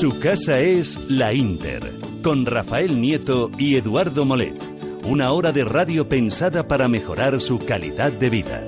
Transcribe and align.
Su 0.00 0.18
casa 0.20 0.58
es 0.60 0.98
La 1.08 1.32
Inter, 1.32 1.92
con 2.22 2.46
Rafael 2.46 3.00
Nieto 3.00 3.50
y 3.58 3.76
Eduardo 3.76 4.24
Molet. 4.24 4.56
Una 5.04 5.32
hora 5.32 5.52
de 5.52 5.64
radio 5.64 6.08
pensada 6.08 6.66
para 6.66 6.88
mejorar 6.88 7.40
su 7.40 7.58
calidad 7.58 8.12
de 8.12 8.30
vida. 8.30 8.64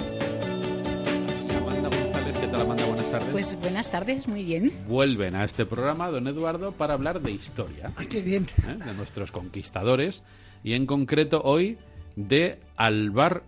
Amanda 1.57 1.89
González, 1.89 2.37
¿qué 2.41 2.47
tal 2.49 2.61
Amanda? 2.63 2.87
Buenas 2.87 3.11
tardes. 3.11 3.29
Pues 3.33 3.61
buenas 3.61 3.91
tardes, 3.91 4.29
muy 4.29 4.45
bien. 4.45 4.73
Vuelven 4.89 5.37
a 5.37 5.45
este 5.45 5.65
programa, 5.67 6.11
don 6.11 6.27
Eduardo, 6.29 6.73
para 6.73 6.95
hablar 6.95 7.21
de 7.21 7.33
historia, 7.33 7.93
Ay, 7.97 8.07
qué 8.07 8.21
bien. 8.23 8.47
¿eh? 8.67 8.77
de 8.85 8.95
nuestros 8.95 9.31
conquistadores, 9.33 10.23
y 10.63 10.75
en 10.75 10.87
concreto 10.87 11.41
hoy 11.45 11.79
de 12.17 12.61
Alvar, 12.77 13.43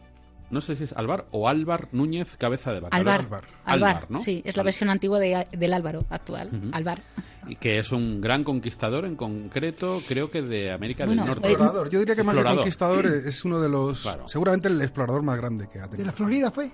no 0.50 0.60
sé 0.60 0.74
si 0.76 0.84
es 0.84 0.92
Alvar 0.92 1.26
o 1.32 1.48
Álvar 1.48 1.88
Núñez 1.92 2.36
Cabeza 2.36 2.72
de 2.72 2.80
Vaca. 2.80 2.96
Alvar. 2.96 3.20
Alvar. 3.20 3.44
Alvar, 3.64 3.88
Alvar, 3.96 4.10
¿no? 4.10 4.18
sí, 4.20 4.42
es 4.44 4.56
la 4.56 4.62
Al- 4.62 4.66
versión 4.66 4.90
antigua 4.90 5.18
de- 5.18 5.46
del 5.52 5.72
Álvaro 5.74 6.04
actual. 6.10 6.48
Ujú. 6.52 6.68
Alvar. 6.72 7.02
Y 7.48 7.56
que 7.56 7.78
es 7.78 7.92
un 7.92 8.20
gran 8.20 8.44
conquistador, 8.44 9.04
en 9.04 9.16
concreto, 9.16 10.00
creo 10.08 10.30
que 10.30 10.42
de 10.42 10.72
América 10.72 11.04
Bueno, 11.04 11.22
del 11.22 11.30
Norte. 11.32 11.48
Explorador. 11.48 11.90
Yo 11.90 11.98
diría 11.98 12.14
que 12.14 12.22
más 12.22 12.34
que 12.34 12.40
Explorador. 12.40 12.60
conquistador 12.62 13.06
es 13.28 13.44
uno 13.44 13.60
de 13.60 13.68
los. 13.68 14.02
Claro. 14.02 14.28
Seguramente 14.28 14.68
el 14.68 14.80
explorador 14.82 15.22
más 15.22 15.36
grande 15.36 15.68
que 15.72 15.78
ha 15.78 15.82
¿De 15.82 15.88
tenido. 15.90 16.06
la 16.06 16.12
Florida 16.12 16.50
fue? 16.50 16.70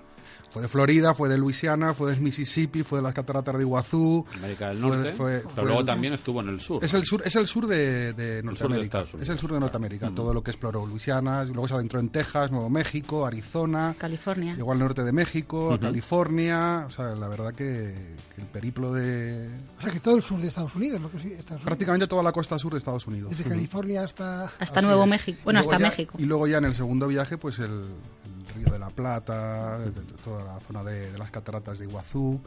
Fue 0.49 0.61
de 0.61 0.67
Florida, 0.67 1.15
fue 1.15 1.29
de 1.29 1.37
Luisiana, 1.37 1.95
fue 1.95 2.11
del 2.11 2.21
Mississippi, 2.21 2.83
fue 2.83 2.99
de 2.99 3.03
las 3.03 3.13
cataratas 3.15 3.55
de 3.57 3.61
Iguazú. 3.63 4.23
América 4.35 4.69
del 4.69 4.77
fue- 4.77 4.89
Norte, 4.89 5.11
fue- 5.13 5.37
pero 5.39 5.49
fue 5.49 5.63
luego 5.63 5.79
el- 5.79 5.85
también 5.85 6.13
estuvo 6.13 6.41
en 6.41 6.49
el 6.49 6.59
sur. 6.59 6.83
Es 6.83 6.93
el 6.93 7.03
sur, 7.05 7.23
es 7.25 7.35
el 7.35 7.47
sur 7.47 7.65
de, 7.65 8.13
de 8.13 8.43
Norteamérica. 8.43 8.83
Estados 8.99 9.13
Unidos. 9.15 9.29
es 9.29 9.33
el 9.33 9.39
sur 9.39 9.51
de 9.51 9.59
Norteamérica. 9.59 10.11
Mm. 10.11 10.15
Todo 10.15 10.31
lo 10.31 10.43
que 10.43 10.51
exploró 10.51 10.85
Luisiana, 10.85 11.43
luego 11.45 11.67
se 11.67 11.73
adentró 11.73 11.99
en 11.99 12.09
Texas, 12.09 12.51
Nuevo 12.51 12.69
México, 12.69 13.25
Arizona. 13.25 13.95
California. 13.97 14.53
Llegó 14.55 14.71
al 14.73 14.79
norte 14.79 15.03
de 15.03 15.11
México, 15.11 15.71
a 15.71 15.75
Ujú. 15.75 15.79
California. 15.85 16.83
O 16.85 16.89
sea, 16.91 17.15
la 17.15 17.27
verdad 17.27 17.53
que, 17.55 18.15
que 18.35 18.41
el 18.41 18.47
periplo 18.47 18.93
de. 18.93 19.49
O 19.79 19.81
sea, 19.81 19.91
que 19.91 19.99
todo 19.99 20.15
el 20.17 20.21
sur 20.21 20.39
de 20.39 20.47
Estados 20.49 20.62
Unidos, 20.75 21.01
lo 21.01 21.11
que 21.11 21.19
sí, 21.19 21.27
Estados 21.27 21.49
Unidos. 21.51 21.63
Prácticamente 21.65 22.07
toda 22.07 22.23
la 22.23 22.31
costa 22.31 22.57
sur 22.57 22.71
de 22.73 22.77
Estados 22.79 23.05
Unidos. 23.07 23.29
Desde. 23.31 23.43
California 23.49 24.03
hasta... 24.03 24.45
Hasta 24.59 24.79
Así 24.79 24.85
Nuevo 24.87 25.03
es. 25.03 25.09
México. 25.09 25.39
Bueno, 25.43 25.59
Y 25.59 25.63
luego 25.63 25.71
hasta 25.73 25.83
ya- 25.83 25.89
México. 25.89 26.15
Y 26.19 26.25
luego 26.25 26.47
ya 26.47 26.57
en 26.59 26.65
el 26.65 26.75
segundo 26.75 27.07
viaje, 27.07 27.37
pues 27.37 27.59
el, 27.59 27.71
el 27.71 28.55
Río 28.55 28.71
de 28.71 28.79
la 28.79 28.89
Plata, 28.89 29.79
de- 29.79 29.91
de 29.91 30.01
toda 30.23 30.43
la 30.43 30.59
zona 30.61 30.83
de, 30.83 31.11
de 31.11 31.17
las 31.17 31.29
cataratas 31.31 31.79
de 31.79 31.85
Iguazú. 31.85 32.39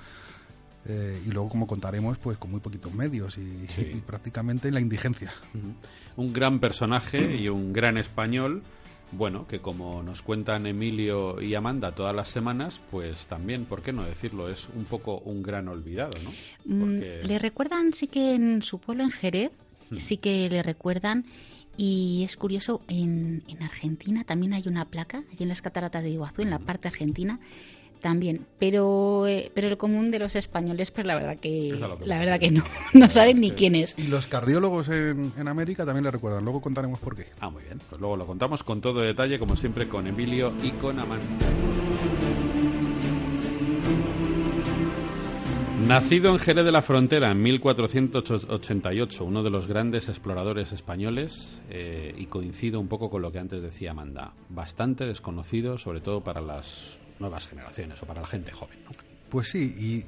eh, 0.89 1.20
y 1.27 1.31
luego, 1.31 1.48
como 1.48 1.67
contaremos, 1.67 2.17
pues 2.19 2.39
con 2.39 2.50
muy 2.53 2.61
poquitos 2.61 2.92
medios 2.94 3.39
y, 3.39 3.67
y 3.77 4.03
prácticamente 4.06 4.69
en 4.69 4.75
la 4.75 4.81
indigencia. 4.81 5.33
Un 6.17 6.33
gran 6.33 6.61
personaje 6.61 7.37
y 7.37 7.48
un 7.48 7.72
gran 7.72 7.98
español. 7.98 8.62
Bueno, 9.12 9.47
que 9.47 9.61
como 9.61 10.03
nos 10.03 10.21
cuentan 10.21 10.67
Emilio 10.67 11.41
y 11.41 11.55
Amanda 11.55 11.93
todas 11.93 12.15
las 12.15 12.29
semanas, 12.29 12.81
pues 12.91 13.27
también, 13.27 13.65
¿por 13.65 13.83
qué 13.83 13.93
no 13.93 14.03
decirlo? 14.05 14.49
Es 14.49 14.69
un 14.75 14.85
poco 14.85 15.19
un 15.19 15.43
gran 15.43 15.69
olvidado, 15.69 16.11
¿no? 16.23 16.31
Mm, 16.65 16.81
Porque- 16.81 17.21
Le 17.25 17.39
recuerdan, 17.39 17.93
sí 17.93 18.09
que 18.09 18.34
en 18.34 18.62
su 18.62 18.79
pueblo, 18.81 19.05
en 19.05 19.11
Jerez, 19.11 19.53
Hmm. 19.91 19.97
sí 19.99 20.17
que 20.17 20.51
le 20.51 20.62
recuerdan. 20.62 21.25
Y 21.79 22.23
es 22.25 22.37
curioso, 22.37 22.81
en, 22.89 23.45
en 23.49 23.62
Argentina 23.62 24.25
también 24.25 24.55
hay 24.55 24.65
una 24.67 24.87
placa, 24.87 25.19
allí 25.31 25.43
en 25.43 25.51
las 25.51 25.62
cataratas 25.62 26.03
de 26.03 26.11
Iguazú, 26.11 26.43
en 26.43 26.51
la 26.51 26.59
parte 26.59 26.89
argentina, 26.89 27.39
también. 28.01 28.47
Pero 28.59 29.27
eh, 29.27 29.51
pero 29.55 29.69
el 29.69 29.77
común 29.77 30.11
de 30.11 30.19
los 30.19 30.37
españoles, 30.37 30.91
pues 30.91 31.07
la 31.07 31.15
verdad 31.15 31.39
que, 31.39 31.79
la 32.05 32.19
verdad 32.19 32.41
que 32.41 32.51
no, 32.51 32.65
no 32.95 33.09
saben 33.11 33.41
ni 33.41 33.51
quién 33.53 33.75
es. 33.75 33.95
Y 33.97 34.09
los 34.09 34.27
cardiólogos 34.27 34.89
en, 34.89 35.33
en 35.37 35.49
América 35.49 35.85
también 35.85 36.05
le 36.05 36.11
recuerdan. 36.11 36.45
Luego 36.45 36.61
contaremos 36.61 37.01
por 37.01 37.17
qué. 37.17 37.27
Ah, 37.41 37.51
muy 37.51 37.63
bien. 37.63 37.81
Pues 37.89 38.01
luego 38.01 38.17
lo 38.17 38.27
contamos 38.27 38.63
con 38.63 38.81
todo 38.81 39.01
detalle, 39.01 39.39
como 39.39 39.57
siempre, 39.57 39.89
con 39.89 40.07
Emilio 40.07 40.53
y 40.63 40.71
con 40.71 40.99
Amanda. 40.99 41.25
Nacido 45.87 46.33
en 46.33 46.41
Jerez 46.41 46.65
de 46.65 46.73
la 46.73 46.83
Frontera 46.83 47.31
en 47.31 47.41
1488, 47.43 49.25
uno 49.25 49.45
de 49.45 49.51
los 49.51 49.69
grandes 49.69 50.09
exploradores 50.09 50.73
españoles, 50.73 51.61
eh, 51.71 52.12
y 52.17 52.27
coincido 52.27 52.81
un 52.81 52.89
poco 52.89 53.09
con 53.09 53.23
lo 53.23 53.31
que 53.31 53.39
antes 53.39 53.62
decía 53.62 53.93
Amanda, 53.93 54.33
bastante 54.49 55.05
desconocido, 55.05 55.79
sobre 55.79 56.01
todo 56.01 56.23
para 56.23 56.41
las 56.41 56.99
nuevas 57.19 57.47
generaciones 57.47 58.03
o 58.03 58.06
para 58.06 58.21
la 58.21 58.27
gente 58.27 58.53
joven. 58.53 58.78
¿no? 58.84 58.91
Pues 59.31 59.49
sí, 59.49 59.75
y 59.78 60.04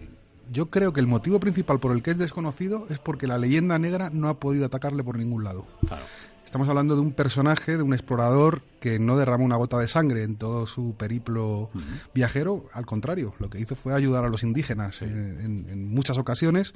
yo 0.52 0.66
creo 0.66 0.92
que 0.92 1.00
el 1.00 1.06
motivo 1.06 1.40
principal 1.40 1.80
por 1.80 1.92
el 1.92 2.02
que 2.02 2.12
es 2.12 2.18
desconocido 2.18 2.86
es 2.90 2.98
porque 2.98 3.26
la 3.26 3.38
leyenda 3.38 3.78
negra 3.78 4.10
no 4.10 4.28
ha 4.28 4.34
podido 4.34 4.66
atacarle 4.66 5.02
por 5.04 5.18
ningún 5.18 5.44
lado. 5.44 5.66
Claro. 5.86 6.04
Estamos 6.44 6.68
hablando 6.68 6.94
de 6.94 7.02
un 7.02 7.12
personaje, 7.12 7.76
de 7.76 7.82
un 7.82 7.92
explorador 7.92 8.62
que 8.80 8.98
no 8.98 9.16
derramó 9.16 9.44
una 9.44 9.56
gota 9.56 9.78
de 9.78 9.88
sangre 9.88 10.22
en 10.24 10.36
todo 10.36 10.66
su 10.66 10.94
periplo 10.96 11.70
viajero. 12.14 12.66
Al 12.72 12.86
contrario, 12.86 13.34
lo 13.38 13.50
que 13.50 13.60
hizo 13.60 13.74
fue 13.76 13.94
ayudar 13.94 14.24
a 14.24 14.28
los 14.28 14.42
indígenas 14.42 15.02
en, 15.02 15.40
en- 15.40 15.66
en 15.68 15.88
muchas 15.88 16.18
ocasiones, 16.18 16.74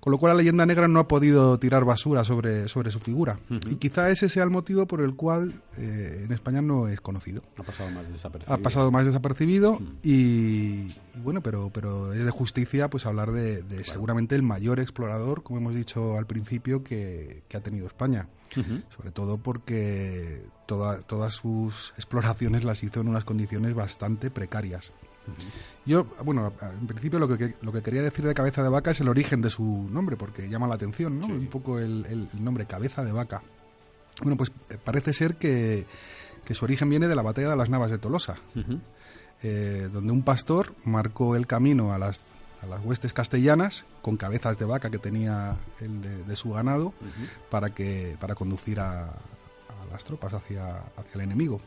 con 0.00 0.10
lo 0.10 0.18
cual 0.18 0.32
la 0.32 0.38
leyenda 0.38 0.66
negra 0.66 0.88
no 0.88 1.00
ha 1.00 1.08
podido 1.08 1.58
tirar 1.58 1.84
basura 1.84 2.24
sobre, 2.24 2.68
sobre 2.68 2.90
su 2.90 2.98
figura. 3.00 3.38
Ujú. 3.50 3.68
Y 3.70 3.76
quizá 3.76 4.10
ese 4.10 4.28
sea 4.28 4.44
el 4.44 4.50
motivo 4.50 4.86
por 4.86 5.00
el 5.00 5.14
cual 5.14 5.62
eh, 5.76 6.22
en 6.24 6.32
España 6.32 6.60
no 6.62 6.88
es 6.88 7.00
conocido. 7.00 7.42
Ha 7.56 7.62
pasado 7.62 7.90
más 7.90 8.08
desapercibido. 8.10 8.54
Ha 8.54 8.58
pasado 8.58 8.90
más 8.90 9.06
desapercibido 9.06 9.78
Mm. 9.78 9.96
y, 10.02 10.10
y 10.14 11.20
bueno, 11.22 11.40
pero, 11.42 11.70
pero 11.72 12.12
es 12.12 12.24
de 12.24 12.30
justicia 12.30 12.88
pues 12.90 13.06
hablar 13.06 13.32
de, 13.32 13.62
de 13.62 13.84
seguramente 13.84 14.34
el 14.34 14.42
mayor 14.42 14.80
explorador, 14.80 15.42
como 15.42 15.58
hemos 15.58 15.74
dicho 15.74 16.16
al 16.16 16.26
principio, 16.26 16.82
que, 16.84 17.42
que 17.48 17.56
ha 17.56 17.60
tenido 17.60 17.86
España. 17.86 18.28
Sobre 18.96 19.10
todo 19.10 19.38
porque 19.38 20.44
toda- 20.66 21.00
todas 21.02 21.34
sus 21.34 21.92
exploraciones 21.96 22.64
las 22.64 22.82
hizo 22.82 23.00
en 23.00 23.08
unas 23.08 23.24
condiciones 23.24 23.74
bastante 23.74 24.30
precarias. 24.30 24.92
Yo, 25.86 26.04
bueno, 26.22 26.52
en 26.60 26.86
principio 26.86 27.18
lo 27.18 27.26
que, 27.28 27.54
lo 27.62 27.72
que 27.72 27.82
quería 27.82 28.02
decir 28.02 28.26
de 28.26 28.34
cabeza 28.34 28.62
de 28.62 28.68
vaca 28.68 28.90
es 28.90 29.00
el 29.00 29.08
origen 29.08 29.40
de 29.40 29.48
su 29.48 29.64
nombre, 29.90 30.16
porque 30.16 30.48
llama 30.50 30.66
la 30.66 30.74
atención, 30.74 31.18
¿no? 31.18 31.26
Sí. 31.26 31.32
Un 31.32 31.46
poco 31.46 31.78
el, 31.78 32.04
el- 32.06 32.28
el 32.32 32.44
nombre, 32.44 32.66
cabeza 32.66 33.02
de 33.04 33.12
vaca. 33.12 33.40
Bueno, 34.20 34.36
pues 34.36 34.52
eh, 34.70 34.76
parece 34.82 35.12
ser 35.14 35.36
que, 35.36 35.86
que 36.44 36.54
su 36.54 36.64
origen 36.66 36.90
viene 36.90 37.08
de 37.08 37.14
la 37.14 37.22
batalla 37.22 37.48
de 37.50 37.56
las 37.56 37.70
Navas 37.70 37.90
de 37.90 37.98
Tolosa, 37.98 38.36
eh, 39.42 39.88
donde 39.92 40.12
un 40.12 40.22
pastor 40.22 40.72
marcó 40.84 41.36
el 41.36 41.46
camino 41.46 41.92
a 41.94 41.98
las, 41.98 42.22
a 42.62 42.66
las 42.66 42.84
huestes 42.84 43.12
castellanas 43.12 43.86
con 44.02 44.16
cabezas 44.18 44.58
de 44.58 44.64
vaca 44.66 44.90
que 44.90 44.98
tenía 44.98 45.56
el 45.80 46.00
de, 46.02 46.22
de 46.22 46.36
su 46.36 46.50
ganado 46.52 46.92
para 47.50 47.70
que 47.70 48.16
para 48.20 48.34
conducir 48.34 48.78
a 48.80 49.10
las 49.94 50.04
tropas 50.04 50.32
hacia, 50.34 50.74
hacia 50.76 51.14
el 51.14 51.20
enemigo. 51.22 51.60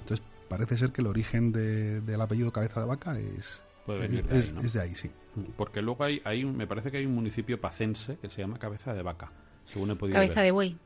Entonces 0.00 0.24
parece 0.48 0.76
ser 0.76 0.90
que 0.90 1.00
el 1.02 1.06
origen 1.06 1.52
de- 1.52 2.00
del 2.00 2.20
apellido 2.20 2.52
Cabeza 2.52 2.80
de 2.80 2.86
Vaca 2.86 3.18
es, 3.18 3.62
Puede 3.86 4.06
es, 4.06 4.10
de 4.10 4.18
ahí, 4.18 4.38
es- 4.38 4.52
¿no? 4.52 4.60
es 4.60 4.72
de 4.72 4.80
ahí, 4.80 4.94
sí. 4.94 5.10
Porque 5.56 5.82
luego 5.82 6.02
hay, 6.04 6.20
hay 6.24 6.44
un- 6.44 6.56
me 6.56 6.66
parece 6.66 6.90
que 6.90 6.96
hay 6.98 7.06
un 7.06 7.14
municipio 7.14 7.60
pacense 7.60 8.16
que 8.20 8.28
se 8.28 8.40
llama 8.40 8.58
Cabeza 8.58 8.94
de 8.94 9.02
Vaca, 9.02 9.30
según 9.66 9.90
he 9.90 9.96
podido 9.96 10.14
Cabeza 10.16 10.34
ver. 10.36 10.44
de 10.44 10.50
buey. 10.52 10.76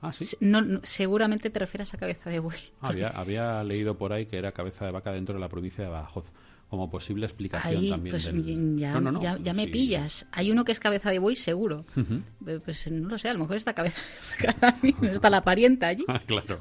Ah, 0.00 0.12
sí. 0.12 0.28
No, 0.40 0.60
no, 0.62 0.80
seguramente 0.84 1.50
te 1.50 1.58
refieres 1.58 1.92
a 1.92 1.98
cabeza 1.98 2.30
de 2.30 2.38
buey. 2.38 2.58
Había, 2.80 3.08
había 3.20 3.62
leído 3.64 3.96
por 3.98 4.12
ahí 4.12 4.26
que 4.26 4.38
era 4.38 4.52
Cabeza 4.52 4.84
de 4.86 4.92
Vaca 4.92 5.10
dentro 5.12 5.34
de 5.34 5.40
la 5.40 5.48
provincia 5.48 5.82
de 5.84 5.90
Badajoz, 5.90 6.26
como 6.68 6.90
posible 6.90 7.24
explicación 7.26 7.80
Ahí, 7.82 7.90
también 7.90 8.12
pues 8.12 8.24
del... 8.26 8.76
ya, 8.78 8.92
No, 8.92 9.00
no, 9.00 9.12
no, 9.12 9.20
ya, 9.22 9.38
ya 9.38 9.54
me 9.54 9.64
sí. 9.64 9.70
pillas. 9.70 10.26
Hay 10.32 10.50
uno 10.50 10.64
que 10.64 10.72
es 10.72 10.80
cabeza 10.80 11.10
de 11.10 11.18
buey, 11.18 11.34
seguro. 11.34 11.86
Ujú. 11.96 12.20
Eh, 12.46 12.60
Pues 12.64 12.90
no 12.90 13.08
lo 13.08 13.18
sé, 13.18 13.28
a 13.30 13.32
lo 13.32 13.38
mejor 13.40 13.56
está 13.56 13.74
cabeza 13.74 14.00
de 14.82 14.94
está 15.10 15.30
la 15.30 15.42
parienta 15.42 15.88
allí. 15.88 16.04
Ah, 16.08 16.20
claro. 16.26 16.58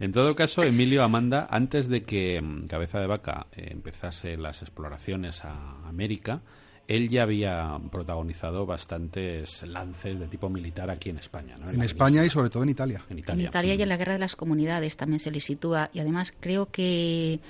En 0.00 0.12
todo 0.12 0.34
caso, 0.34 0.62
Emilio 0.62 1.02
Amanda, 1.02 1.46
antes 1.50 1.88
de 1.88 2.02
que 2.02 2.40
mm, 2.42 2.66
Cabeza 2.66 3.00
de 3.00 3.06
Vaca 3.06 3.46
eh, 3.52 3.68
empezase 3.70 4.36
las 4.36 4.60
exploraciones 4.62 5.44
a 5.44 5.86
América, 5.88 6.42
él 6.86 7.08
ya 7.08 7.22
había 7.22 7.78
protagonizado 7.90 8.66
bastantes 8.66 9.62
lances 9.62 10.20
de 10.20 10.28
tipo 10.28 10.50
militar 10.50 10.90
aquí 10.90 11.08
en 11.08 11.16
España. 11.16 11.56
¿no? 11.58 11.70
En 11.70 11.78
la 11.78 11.86
España 11.86 12.22
y 12.26 12.28
sobre 12.28 12.50
todo 12.50 12.62
en 12.62 12.68
Italia. 12.68 13.00
En 13.08 13.12
En 13.12 13.18
Italia. 13.20 13.48
Italia 13.48 13.74
y 13.74 13.80
en 13.82 13.88
la 13.88 13.96
guerra 13.96 14.12
de 14.12 14.18
las 14.18 14.36
comunidades 14.36 14.98
también 14.98 15.18
se 15.18 15.30
le 15.30 15.40
sitúa. 15.40 15.88
Y 15.94 16.00
además 16.00 16.34
creo 16.38 16.66
que 16.66 17.40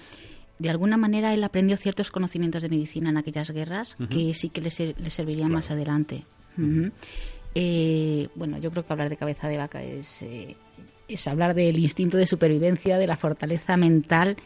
de 0.59 0.70
alguna 0.70 0.97
manera 0.97 1.34
él 1.34 1.42
aprendió 1.42 1.76
ciertos 1.76 2.11
conocimientos 2.11 2.62
de 2.62 2.69
medicina 2.69 3.11
en 3.11 3.17
aquellas 3.17 3.50
guerras 3.50 3.96
que 4.08 4.32
sí 4.34 4.50
que 4.50 4.61
le, 4.61 4.70
le 4.70 5.11
servirían 5.11 5.50
más 5.50 5.70
adelante. 5.70 6.25
Eh, 7.55 8.29
bueno, 8.34 8.58
yo 8.58 8.70
creo 8.70 8.87
que 8.87 8.93
hablar 8.93 9.08
de 9.08 9.17
cabeza 9.17 9.49
de 9.49 9.58
vaca 9.58 9.82
es, 9.82 10.23
eh, 10.23 10.56
es 11.08 11.29
hablar 11.29 11.55
del 11.55 11.79
instinto 11.79 12.17
de 12.17 12.26
supervivencia, 12.26 12.99
de 12.99 13.06
la 13.06 13.17
fortaleza 13.17 13.76
mental 13.76 14.37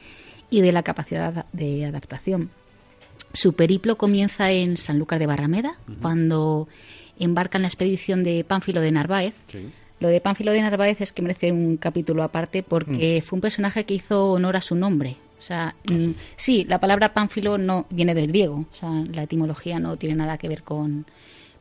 y 0.51 0.61
de 0.61 0.73
la 0.73 0.83
capacidad 0.83 1.47
de 1.53 1.87
adaptación. 1.87 2.51
Su 3.33 3.53
periplo 3.55 3.97
comienza 3.97 4.51
en 4.51 4.77
Sanlúcar 4.77 5.19
de 5.19 5.27
Barrameda, 5.27 5.79
cuando 6.01 6.69
embarca 7.19 7.59
en 7.59 7.63
la 7.63 7.69
expedición 7.69 8.25
de 8.25 8.45
Pánfilo 8.45 8.81
de 8.81 8.93
Narváez. 8.93 9.35
Sí. 9.49 9.71
Lo 10.01 10.09
de 10.09 10.21
Pánfilo 10.21 10.53
de 10.53 10.63
Narváez 10.63 11.01
es 11.01 11.13
que 11.13 11.23
merece 11.23 11.53
un 11.53 11.77
capítulo 11.77 12.23
aparte 12.23 12.63
porque 12.63 13.23
fue 13.25 13.37
un 13.37 13.41
personaje 13.41 13.85
que 13.85 13.95
hizo 13.95 14.33
honor 14.33 14.57
a 14.57 14.61
su 14.61 14.77
nombre. 14.77 15.17
O 15.39 15.43
sea, 15.43 15.75
mm, 15.91 16.11
sí, 16.37 16.65
la 16.69 16.81
palabra 16.81 17.15
Pánfilo 17.15 17.59
no 17.59 17.87
viene 17.91 18.15
del 18.15 18.27
griego, 18.29 18.67
o 18.73 18.75
sea, 18.75 18.91
la 19.13 19.23
etimología 19.23 19.79
no 19.79 19.97
tiene 19.97 20.17
nada 20.17 20.37
que 20.39 20.49
ver 20.49 20.63
con... 20.63 21.07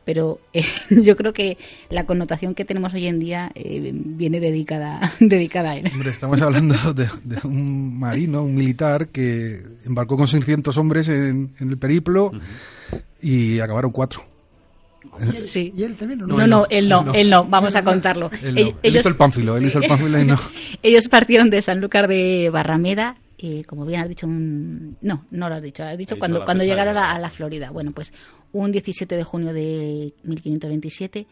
Pero 0.04 0.40
eh, 0.54 0.64
yo 0.90 1.16
creo 1.16 1.32
que 1.34 1.58
la 1.90 2.06
connotación 2.06 2.54
que 2.54 2.64
tenemos 2.64 2.94
hoy 2.94 3.06
en 3.06 3.18
día 3.20 3.52
eh, 3.54 3.92
viene 3.94 4.40
dedicada, 4.40 5.12
dedicada 5.20 5.72
a 5.72 5.76
él. 5.76 5.90
Hombre, 5.92 6.10
estamos 6.10 6.40
hablando 6.40 6.74
de, 6.94 7.08
de 7.24 7.38
un 7.44 7.98
marino, 7.98 8.42
un 8.42 8.54
militar 8.54 9.08
que 9.08 9.60
embarcó 9.84 10.16
con 10.16 10.26
600 10.26 10.76
hombres 10.78 11.08
en, 11.08 11.54
en 11.60 11.68
el 11.70 11.76
periplo 11.78 12.30
y 13.20 13.60
acabaron 13.60 13.90
cuatro. 13.90 14.24
Sí. 15.44 15.72
¿Y 15.76 15.82
él 15.84 15.94
también? 15.96 16.22
o 16.22 16.26
No, 16.26 16.46
no, 16.46 16.66
él 16.70 16.88
no, 16.88 17.02
no. 17.04 17.12
él 17.14 17.28
no, 17.30 17.44
vamos 17.44 17.74
a 17.76 17.82
contarlo. 17.84 18.30
Él, 18.42 18.54
no. 18.54 18.60
Ell- 18.60 18.74
Él 18.82 18.96
hizo 18.96 19.08
el 19.08 19.16
pánfilo, 19.16 19.56
él 19.56 19.66
hizo 19.66 19.78
el 19.78 19.88
pánfilo 19.88 20.20
y 20.20 20.24
no. 20.24 20.36
Ellos 20.82 21.08
partieron 21.08 21.50
de 21.50 21.60
Sanlúcar 21.62 22.08
de 22.08 22.50
Barrameda, 22.52 23.16
eh, 23.38 23.64
como 23.64 23.86
bien 23.86 24.00
has 24.00 24.08
dicho, 24.08 24.26
un... 24.26 24.96
no, 25.00 25.24
no 25.30 25.48
lo 25.48 25.54
has 25.54 25.62
dicho, 25.62 25.84
has 25.84 25.96
dicho 25.96 26.18
cuando, 26.18 26.44
cuando 26.44 26.64
de- 26.64 26.72
a, 26.72 27.18
la 27.18 27.30
Florida. 27.30 27.70
Bueno, 27.70 27.92
pues 27.92 28.12
un 28.52 28.72
17 28.72 29.16
de 29.16 29.24
junio 29.24 29.52
de 29.52 30.12
1527 30.24 31.26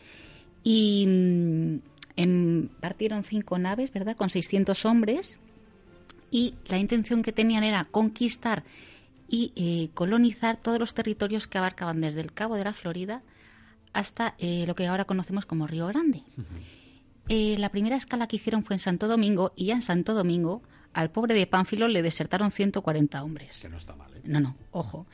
y 0.63 1.05
mm, 1.07 1.77
em, 2.17 2.69
partieron 2.81 3.25
cinco 3.25 3.59
naves, 3.59 3.93
¿verdad? 3.93 4.17
Con 4.17 4.31
600 4.31 4.85
hombres 4.85 5.39
y 6.31 6.55
la 6.67 6.79
intención 6.79 7.23
que 7.23 7.33
tenían 7.33 7.65
era 7.65 7.85
conquistar 7.85 8.65
y 9.29 9.53
eh, 9.57 9.91
colonizar 9.95 10.57
todos 10.57 10.79
los 10.79 10.95
territorios 10.95 11.47
que 11.47 11.59
abarcaban 11.59 12.01
desde 12.01 12.21
el 12.21 12.33
Cabo 12.33 12.55
de 12.55 12.65
la 12.65 12.73
Florida 12.73 13.23
hasta 13.93 14.35
eh, 14.39 14.65
lo 14.67 14.75
que 14.75 14.87
ahora 14.87 15.05
conocemos 15.07 15.47
como 15.47 15.67
Río 15.67 15.87
Grande. 15.89 16.23
Eh, 17.29 17.57
la 17.59 17.71
primera 17.71 17.97
escala 17.97 18.29
que 18.29 18.37
hicieron 18.37 18.63
fue 18.63 18.77
en 18.77 18.81
Santo 18.81 19.09
Domingo 19.09 19.53
y 19.57 19.67
ya 19.67 19.75
en 19.75 19.83
Santo 19.83 20.15
Domingo 20.15 20.63
al 20.97 21.11
pobre 21.11 21.35
de 21.35 21.47
Pánfilo 21.47 21.89
le 21.89 22.03
desertaron 22.03 22.51
140 22.51 23.23
hombres. 23.23 23.59
Que 23.61 23.69
no 23.69 23.77
está 23.77 23.95
mal, 23.95 24.13
¿eh? 24.17 24.21
No, 24.25 24.41
no, 24.41 24.57
ojo. 24.73 25.07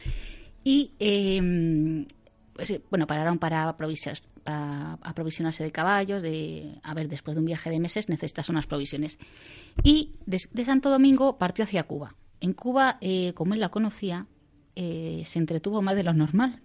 Y, 0.65 0.93
eh, 1.01 2.07
pues, 2.55 2.71
eh, 2.71 2.81
bueno, 2.91 3.07
pararon 3.07 3.39
para, 3.39 3.69
aprovisar- 3.69 4.23
para 4.45 4.95
aprovisionarse 5.03 5.65
de 5.65 5.73
caballos, 5.73 6.23
de, 6.23 6.79
a 6.83 6.95
ver, 6.95 7.09
después 7.09 7.35
de 7.35 7.41
un 7.41 7.47
viaje 7.47 7.69
de 7.71 7.81
meses 7.81 8.09
necesitas 8.09 8.49
unas 8.49 8.67
provisiones. 8.67 9.19
Y 9.83 10.13
de, 10.27 10.39
de 10.53 10.65
Santo 10.65 10.89
Domingo 10.91 11.37
partió 11.39 11.65
hacia 11.65 11.83
Cuba. 11.85 12.15
En 12.41 12.53
Cuba, 12.55 12.99
eh, 13.01 13.33
como 13.35 13.55
él 13.55 13.61
la 13.61 13.69
conocía, 13.71 14.27
eh, 14.77 15.23
se 15.27 15.39
entretuvo 15.39 15.83
más 15.83 15.97
de 15.97 16.05
lo 16.05 16.13
normal. 16.13 16.61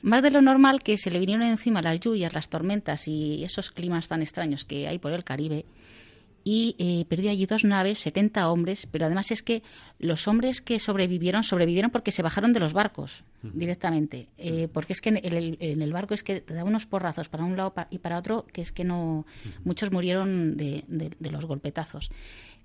Más 0.00 0.22
de 0.22 0.30
lo 0.30 0.40
normal 0.40 0.82
que 0.82 0.96
se 0.96 1.10
le 1.10 1.18
vinieron 1.18 1.42
encima 1.44 1.82
las 1.82 1.98
lluvias, 1.98 2.32
las 2.32 2.48
tormentas 2.48 3.08
y 3.08 3.42
esos 3.42 3.72
climas 3.72 4.06
tan 4.06 4.22
extraños 4.22 4.64
que 4.64 4.86
hay 4.86 4.98
por 5.00 5.12
el 5.12 5.24
Caribe 5.24 5.64
y 6.50 6.76
eh, 6.78 7.04
perdió 7.10 7.30
allí 7.30 7.44
dos 7.44 7.62
naves, 7.64 7.98
70 7.98 8.50
hombres, 8.50 8.86
pero 8.90 9.04
además 9.04 9.30
es 9.30 9.42
que 9.42 9.62
los 9.98 10.26
hombres 10.28 10.62
que 10.62 10.80
sobrevivieron, 10.80 11.42
sobrevivieron 11.44 11.90
porque 11.90 12.10
se 12.10 12.22
bajaron 12.22 12.54
de 12.54 12.60
los 12.60 12.72
barcos 12.72 13.22
directamente. 13.42 14.28
Eh, 14.38 14.66
porque 14.72 14.94
es 14.94 15.02
que 15.02 15.10
en 15.10 15.16
el, 15.22 15.58
en 15.60 15.82
el 15.82 15.92
barco 15.92 16.14
es 16.14 16.22
que 16.22 16.40
te 16.40 16.54
da 16.54 16.64
unos 16.64 16.86
porrazos 16.86 17.28
para 17.28 17.44
un 17.44 17.54
lado 17.56 17.74
y 17.90 17.98
para 17.98 18.16
otro, 18.16 18.46
que 18.50 18.62
es 18.62 18.72
que 18.72 18.84
no. 18.84 19.26
Muchos 19.64 19.92
murieron 19.92 20.56
de, 20.56 20.84
de- 20.88 21.12
de 21.18 21.30
los 21.30 21.44
golpetazos. 21.44 22.10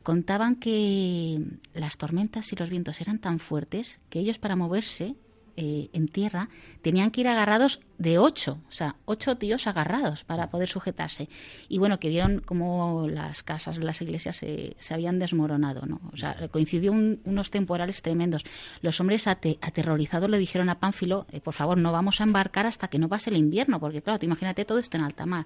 Contaban 0.02 0.56
que 0.58 1.40
las 1.74 1.98
tormentas 1.98 2.52
y 2.54 2.56
los 2.56 2.70
vientos 2.70 3.02
eran 3.02 3.20
tan 3.20 3.40
fuertes 3.40 4.00
que 4.10 4.20
ellos 4.20 4.38
para 4.40 4.56
moverse 4.56 5.16
eh, 5.56 5.90
en 5.94 6.08
tierra 6.08 6.50
tenían 6.82 7.12
que 7.12 7.22
ir 7.22 7.28
agarrados 7.28 7.80
de 7.98 8.18
ocho, 8.18 8.60
o 8.68 8.72
sea, 8.72 8.96
ocho 9.06 9.38
tíos 9.38 9.68
agarrados 9.68 10.24
para 10.24 10.50
poder 10.50 10.68
sujetarse. 10.68 11.30
Y 11.70 11.78
bueno, 11.78 12.00
que 12.00 12.10
vieron 12.10 12.42
cómo 12.46 13.08
las 13.10 13.44
casas, 13.44 13.78
las 13.78 14.02
iglesias 14.02 14.36
se, 14.38 14.76
se 14.80 14.94
habían 14.94 15.20
desmoronado, 15.20 15.86
¿no? 15.86 16.02
O 16.12 16.18
sea, 16.18 16.36
coincidió 16.50 16.92
un- 16.92 17.22
unos 17.26 17.52
temporales 17.52 18.02
tremendos. 18.02 18.44
Los 18.82 19.00
hombres 19.00 19.28
ate- 19.28 19.58
aterrorizados 19.62 20.30
le 20.30 20.38
dijeron 20.38 20.70
a 20.70 20.80
Pánfilo, 20.80 21.28
eh, 21.32 21.40
por 21.40 21.54
favor, 21.54 21.78
no 21.78 21.92
vamos 21.92 22.20
a 22.20 22.24
embarcar 22.24 22.66
hasta 22.66 22.88
que 22.88 23.00
no 23.00 23.08
pase 23.10 23.30
el 23.30 23.38
invierno, 23.38 23.80
porque 23.80 24.02
claro, 24.02 24.20
tú 24.20 24.26
imagínate 24.26 24.66
todo 24.66 24.80
esto 24.80 24.98
en 24.98 25.04
alta 25.04 25.26
mar. 25.26 25.46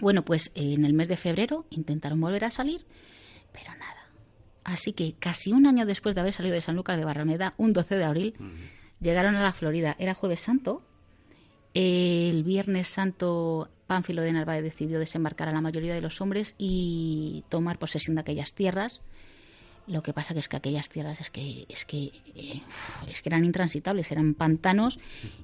Bueno, 0.00 0.22
pues 0.24 0.50
eh, 0.54 0.74
en 0.74 0.84
el 0.84 0.92
mes 0.94 1.08
de 1.08 1.16
febrero 1.16 1.66
intentaron 1.70 2.20
volver 2.20 2.44
a 2.44 2.50
salir, 2.50 2.84
pero 3.52 3.70
nada. 3.78 4.08
Así 4.64 4.92
que 4.92 5.14
casi 5.18 5.52
un 5.52 5.66
año 5.66 5.84
después 5.86 6.14
de 6.14 6.20
haber 6.20 6.32
salido 6.32 6.54
de 6.54 6.60
San 6.60 6.76
Lucas 6.76 6.96
de 6.96 7.04
Barrameda, 7.04 7.52
un 7.56 7.72
12 7.72 7.96
de 7.96 8.04
abril, 8.04 8.34
llegaron 9.02 9.36
a 9.36 9.42
la 9.42 9.52
Florida. 9.52 9.96
Era 9.98 10.14
jueves 10.14 10.40
santo. 10.40 10.82
El 11.74 12.44
viernes 12.44 12.88
santo, 12.88 13.68
Pánfilo 13.86 14.22
de 14.22 14.32
Narváez 14.32 14.62
decidió 14.62 14.98
desembarcar 14.98 15.48
a 15.48 15.52
la 15.52 15.60
mayoría 15.60 15.94
de 15.94 16.00
los 16.00 16.20
hombres 16.20 16.54
y 16.58 17.44
tomar 17.48 17.78
posesión 17.78 18.14
de 18.14 18.20
aquellas 18.20 18.54
tierras. 18.54 19.00
Lo 19.86 20.02
que 20.02 20.12
pasa 20.12 20.32
que 20.32 20.40
es 20.40 20.48
que 20.48 20.56
aquellas 20.56 20.88
tierras 20.88 21.20
es 21.20 21.30
que 21.30 21.66
es 21.68 21.84
que 21.84 22.12
eh, 22.36 22.62
es 23.08 23.20
que 23.20 23.28
eran 23.28 23.44
intransitables, 23.44 24.12
eran 24.12 24.34
pantanos 24.34 24.98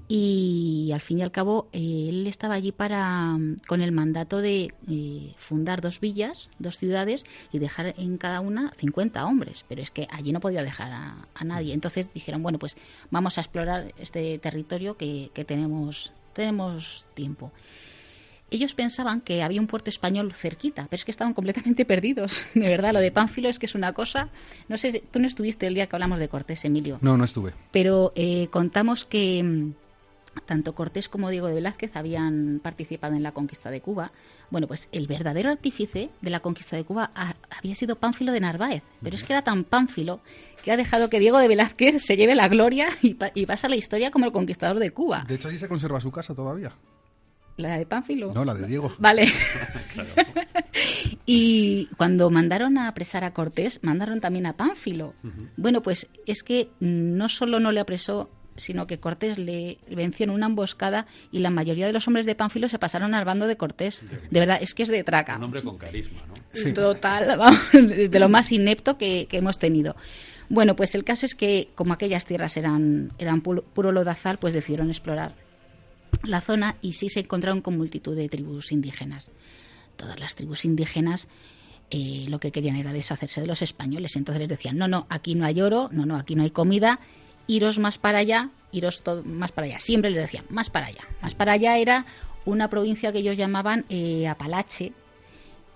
y 0.06 0.90
al 0.92 1.00
fin 1.00 1.18
y 1.18 1.22
al 1.22 1.32
cabo 1.32 1.68
eh, 1.72 2.06
él 2.08 2.26
estaba 2.26 2.54
allí 2.54 2.70
para 2.70 3.36
con 3.66 3.82
el 3.82 3.90
mandato 3.90 4.40
de 4.40 4.72
eh, 4.88 5.34
fundar 5.38 5.80
dos 5.80 5.98
villas, 5.98 6.50
dos 6.58 6.78
ciudades 6.78 7.24
y 7.52 7.58
dejar 7.58 7.94
en 7.98 8.16
cada 8.16 8.40
una 8.40 8.72
50 8.78 9.24
hombres, 9.26 9.64
pero 9.68 9.82
es 9.82 9.90
que 9.90 10.06
allí 10.10 10.32
no 10.32 10.40
podía 10.40 10.62
dejar 10.62 10.92
a, 10.92 11.26
a 11.34 11.44
nadie. 11.44 11.74
Entonces 11.74 12.12
dijeron, 12.14 12.42
bueno, 12.42 12.60
pues 12.60 12.76
vamos 13.10 13.38
a 13.38 13.40
explorar 13.40 13.92
este 13.98 14.38
territorio 14.38 14.96
que, 14.96 15.30
que 15.34 15.44
tenemos 15.44 16.12
tenemos 16.32 17.04
tiempo. 17.14 17.50
Ellos 18.50 18.74
pensaban 18.74 19.20
que 19.20 19.42
había 19.42 19.60
un 19.60 19.66
puerto 19.66 19.90
español 19.90 20.32
cerquita, 20.32 20.86
pero 20.88 20.98
es 20.98 21.04
que 21.04 21.10
estaban 21.10 21.34
completamente 21.34 21.84
perdidos. 21.84 22.42
De 22.54 22.68
verdad, 22.68 22.92
lo 22.94 23.00
de 23.00 23.10
Pánfilo 23.12 23.48
es 23.48 23.58
que 23.58 23.66
es 23.66 23.74
una 23.74 23.92
cosa. 23.92 24.28
No 24.68 24.78
sé, 24.78 24.92
si- 24.92 25.00
tú 25.00 25.18
no 25.18 25.26
estuviste 25.26 25.66
el 25.66 25.74
día 25.74 25.86
que 25.86 25.96
hablamos 25.96 26.18
de 26.18 26.28
Cortés, 26.28 26.64
Emilio, 26.64 26.98
No, 27.02 27.16
no 27.16 27.24
estuve. 27.24 27.52
pero 27.72 28.12
eh, 28.16 28.48
contamos 28.50 29.04
que 29.04 29.42
mm, 29.42 29.72
tanto 30.46 30.74
Cortés 30.74 31.08
como 31.08 31.30
Diego 31.30 31.48
de 31.48 31.54
Velázquez 31.54 31.94
habían 31.96 32.60
participado 32.62 33.14
en 33.14 33.22
la 33.22 33.32
conquista 33.32 33.70
de 33.70 33.80
Cuba. 33.80 34.12
Bueno, 34.50 34.66
pues 34.66 34.88
el 34.92 35.06
verdadero 35.06 35.50
artífice 35.50 36.08
de 36.22 36.30
la 36.30 36.40
conquista 36.40 36.76
de 36.76 36.84
Cuba 36.84 37.10
ha- 37.14 37.34
había 37.50 37.74
sido 37.74 37.96
Pánfilo 37.96 38.32
de 38.32 38.40
Narváez, 38.40 38.82
pero 39.02 39.16
es 39.16 39.24
que 39.24 39.32
era 39.34 39.42
tan 39.42 39.64
Pánfilo 39.64 40.20
que 40.64 40.72
ha 40.72 40.76
dejado 40.76 41.10
que 41.10 41.18
Diego 41.18 41.38
de 41.38 41.48
Velázquez 41.48 42.02
se 42.02 42.16
lleve 42.16 42.34
la 42.34 42.48
gloria 42.48 42.88
y, 43.02 43.16
y 43.34 43.46
pasa 43.46 43.66
a 43.66 43.70
la 43.70 43.76
historia 43.76 44.10
como 44.10 44.24
el 44.26 44.32
conquistador 44.32 44.78
de 44.78 44.90
Cuba. 44.90 45.24
De 45.28 45.34
hecho, 45.34 45.48
allí 45.48 45.58
se 45.58 45.68
conserva 45.68 46.00
su 46.00 46.10
casa 46.10 46.34
todavía. 46.34 46.72
La 47.58 47.76
de 47.76 47.86
Pánfilo. 47.86 48.32
No, 48.32 48.44
la 48.44 48.54
de 48.54 48.66
Diego. 48.66 48.92
Vale. 48.98 49.32
y 51.26 51.86
cuando 51.96 52.30
mandaron 52.30 52.78
a 52.78 52.88
apresar 52.88 53.24
a 53.24 53.32
Cortés, 53.32 53.80
mandaron 53.82 54.20
también 54.20 54.46
a 54.46 54.56
Pánfilo. 54.56 55.14
Bueno, 55.56 55.82
pues 55.82 56.06
es 56.24 56.42
que 56.42 56.70
no 56.80 57.28
solo 57.28 57.58
no 57.58 57.72
le 57.72 57.80
apresó, 57.80 58.30
sino 58.56 58.86
que 58.86 59.00
Cortés 59.00 59.38
le 59.38 59.78
venció 59.90 60.24
en 60.24 60.30
una 60.30 60.46
emboscada 60.46 61.06
y 61.32 61.40
la 61.40 61.50
mayoría 61.50 61.86
de 61.86 61.92
los 61.92 62.06
hombres 62.06 62.26
de 62.26 62.36
Pánfilo 62.36 62.68
se 62.68 62.78
pasaron 62.78 63.14
al 63.14 63.24
bando 63.24 63.48
de 63.48 63.56
Cortés. 63.56 64.04
De 64.30 64.38
verdad, 64.38 64.58
es 64.60 64.72
que 64.72 64.84
es 64.84 64.88
de 64.88 65.02
traca. 65.02 65.36
Un 65.36 65.44
hombre 65.44 65.62
con 65.62 65.78
carisma, 65.78 66.20
¿no? 66.28 66.34
Sí. 66.52 66.72
Total, 66.72 67.36
vamos, 67.36 67.60
de 67.72 68.18
lo 68.18 68.28
más 68.28 68.52
inepto 68.52 68.96
que, 68.96 69.26
que 69.28 69.38
hemos 69.38 69.58
tenido. 69.58 69.96
Bueno, 70.48 70.76
pues 70.76 70.94
el 70.94 71.02
caso 71.02 71.26
es 71.26 71.34
que 71.34 71.70
como 71.74 71.92
aquellas 71.92 72.24
tierras 72.24 72.56
eran, 72.56 73.12
eran 73.18 73.42
puro, 73.42 73.64
puro 73.64 73.90
lodazal, 73.90 74.38
pues 74.38 74.54
decidieron 74.54 74.88
explorar 74.88 75.47
la 76.22 76.40
zona 76.40 76.76
y 76.82 76.92
sí 76.94 77.08
se 77.08 77.20
encontraron 77.20 77.60
con 77.60 77.76
multitud 77.76 78.16
de 78.16 78.28
tribus 78.28 78.72
indígenas. 78.72 79.30
Todas 79.96 80.18
las 80.18 80.34
tribus 80.34 80.64
indígenas 80.64 81.28
eh, 81.90 82.26
lo 82.28 82.38
que 82.38 82.52
querían 82.52 82.76
era 82.76 82.92
deshacerse 82.92 83.40
de 83.40 83.46
los 83.46 83.62
españoles. 83.62 84.16
Entonces 84.16 84.40
les 84.40 84.48
decían, 84.48 84.76
no, 84.76 84.88
no, 84.88 85.06
aquí 85.08 85.34
no 85.34 85.46
hay 85.46 85.60
oro, 85.60 85.88
no, 85.92 86.06
no, 86.06 86.16
aquí 86.16 86.34
no 86.34 86.42
hay 86.42 86.50
comida, 86.50 87.00
iros 87.46 87.78
más 87.78 87.98
para 87.98 88.18
allá, 88.18 88.50
iros 88.72 89.02
todo, 89.02 89.24
más 89.24 89.52
para 89.52 89.66
allá. 89.66 89.78
Siempre 89.78 90.10
les 90.10 90.22
decían, 90.22 90.44
más 90.50 90.70
para 90.70 90.86
allá. 90.86 91.04
Más 91.22 91.34
para 91.34 91.52
allá 91.52 91.78
era 91.78 92.06
una 92.44 92.68
provincia 92.68 93.12
que 93.12 93.18
ellos 93.18 93.36
llamaban 93.36 93.84
eh, 93.88 94.26
Apalache, 94.28 94.92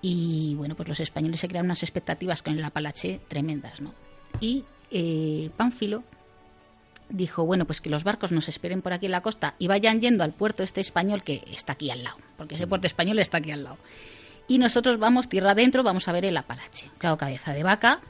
y 0.02 0.54
bueno, 0.56 0.74
pues 0.74 0.88
los 0.88 1.00
españoles 1.00 1.40
se 1.40 1.48
crearon 1.48 1.68
unas 1.68 1.84
expectativas 1.84 2.42
con 2.42 2.58
el 2.58 2.64
Apalache 2.64 3.20
tremendas, 3.28 3.80
¿no? 3.80 3.94
Y 4.40 4.64
eh, 4.90 5.48
Pánfilo 5.56 6.02
dijo, 7.12 7.44
bueno, 7.44 7.64
pues 7.66 7.80
que 7.80 7.90
los 7.90 8.04
barcos 8.04 8.32
nos 8.32 8.48
esperen 8.48 8.82
por 8.82 8.92
aquí 8.92 9.06
en 9.06 9.12
la 9.12 9.20
costa 9.22 9.54
y 9.58 9.68
vayan 9.68 10.00
yendo 10.00 10.24
al 10.24 10.32
puerto 10.32 10.62
este 10.62 10.80
español 10.80 11.22
que 11.22 11.44
está 11.52 11.74
aquí 11.74 11.90
al 11.90 12.02
lado, 12.02 12.16
porque 12.36 12.56
ese 12.56 12.66
puerto 12.66 12.86
español 12.86 13.18
está 13.20 13.38
aquí 13.38 13.52
al 13.52 13.64
lado. 13.64 13.78
Y 14.48 14.58
nosotros 14.58 14.98
vamos 14.98 15.28
tierra 15.28 15.52
adentro, 15.52 15.82
vamos 15.82 16.08
a 16.08 16.12
ver 16.12 16.24
el 16.24 16.36
Apalache. 16.36 16.90
Claro, 16.98 17.16
cabeza 17.16 17.52
de 17.52 17.62
vaca, 17.62 18.00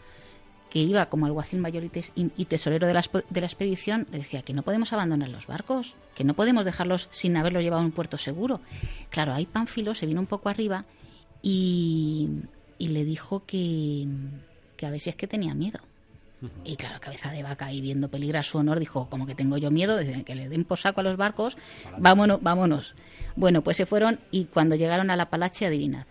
que 0.71 0.79
iba 0.79 1.07
como 1.07 1.27
alguacil 1.27 1.59
mayor 1.61 1.85
y, 1.85 1.91
tes- 1.91 2.13
y- 2.17 2.31
y 2.37 2.47
tesorero 2.47 2.87
de 2.87 2.95
la, 2.95 3.05
de 3.29 3.41
la 3.41 3.47
expedición, 3.47 4.07
le 4.11 4.19
decía 4.19 4.41
que 4.43 4.55
no 4.55 4.63
podemos 4.63 4.93
abandonar 4.95 5.29
los 5.29 5.47
barcos, 5.47 5.95
que 6.15 6.25
no 6.25 6.33
podemos 6.35 6.65
dejarlos 6.65 7.09
sin 7.11 7.37
haberlos 7.37 7.63
llevado 7.63 7.83
a 7.83 7.85
un 7.85 7.93
puerto 7.93 8.17
seguro. 8.17 8.61
Claro, 9.11 9.35
ahí 9.35 9.45
Pánfilo 9.45 9.95
se 9.95 10.07
vino 10.07 10.21
un 10.21 10.27
poco 10.27 10.49
arriba 10.49 10.87
y, 11.43 12.29
y 12.79 12.89
le 12.89 13.05
dijo 13.05 13.45
que, 13.47 14.07
que 14.77 14.87
a 14.87 14.91
ver 14.91 15.01
si 15.01 15.11
es 15.11 15.17
que 15.17 15.27
tenía 15.27 15.55
miedo. 15.55 15.81
Y 16.65 16.77
claro, 16.77 17.01
cabeza 17.01 17.31
de 17.31 17.43
vaca 17.43 17.67
ahí 17.67 17.81
viendo 17.81 18.09
peligrar 18.09 18.45
su 18.45 18.59
honor, 18.59 18.79
dijo, 18.79 19.09
como 19.09 19.27
que 19.27 19.35
tengo 19.35 19.59
yo 19.59 19.71
miedo 19.71 19.97
de 19.97 20.25
que 20.25 20.35
le 20.35 20.49
den 20.49 20.65
por 20.65 20.79
saco 20.79 21.01
a 21.01 21.05
los 21.05 21.17
barcos, 21.17 21.57
vámonos, 21.99 22.43
vámonos. 22.43 22.95
Bueno, 23.37 23.63
pues 23.63 23.77
se 23.77 23.87
fueron 23.87 24.19
y 24.31 24.47
cuando 24.47 24.75
llegaron 24.75 25.11
a 25.11 25.17
la 25.17 25.31
Palache, 25.31 25.67
adivinad, 25.67 26.07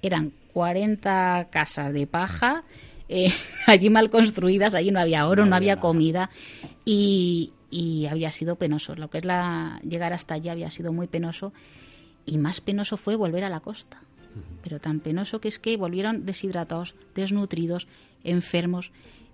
eran 0.00 0.32
40 0.52 1.48
casas 1.50 1.92
de 1.92 2.06
paja, 2.06 2.64
eh, 3.08 3.32
allí 3.66 3.90
mal 3.90 4.10
construidas, 4.10 4.74
allí 4.74 4.90
no 4.90 5.00
había 5.00 5.26
oro, 5.26 5.44
No 5.44 5.50
no, 5.50 5.56
había 5.56 5.80
comida 5.80 6.30
y, 6.84 7.52
y 7.70 8.06
había 8.06 8.30
sido 8.32 8.56
penoso. 8.56 8.94
Lo 8.94 9.08
que 9.08 9.18
es 9.18 9.24
la 9.24 9.80
llegar 9.82 10.12
hasta 10.12 10.34
allí 10.34 10.48
había 10.48 10.70
sido 10.70 10.92
muy 10.92 11.08
penoso 11.08 11.52
y 12.24 12.38
más 12.38 12.60
penoso 12.60 12.96
fue 12.96 13.16
volver 13.16 13.44
a 13.44 13.48
la 13.48 13.60
costa. 13.60 14.00
Pero 14.62 14.80
tan 14.80 15.00
penoso 15.00 15.40
que 15.40 15.48
es 15.48 15.58
que 15.58 15.76
volvieron 15.76 16.24
deshidratados, 16.24 16.94
desnutridos, 17.14 17.86
enfermos. 18.24 18.92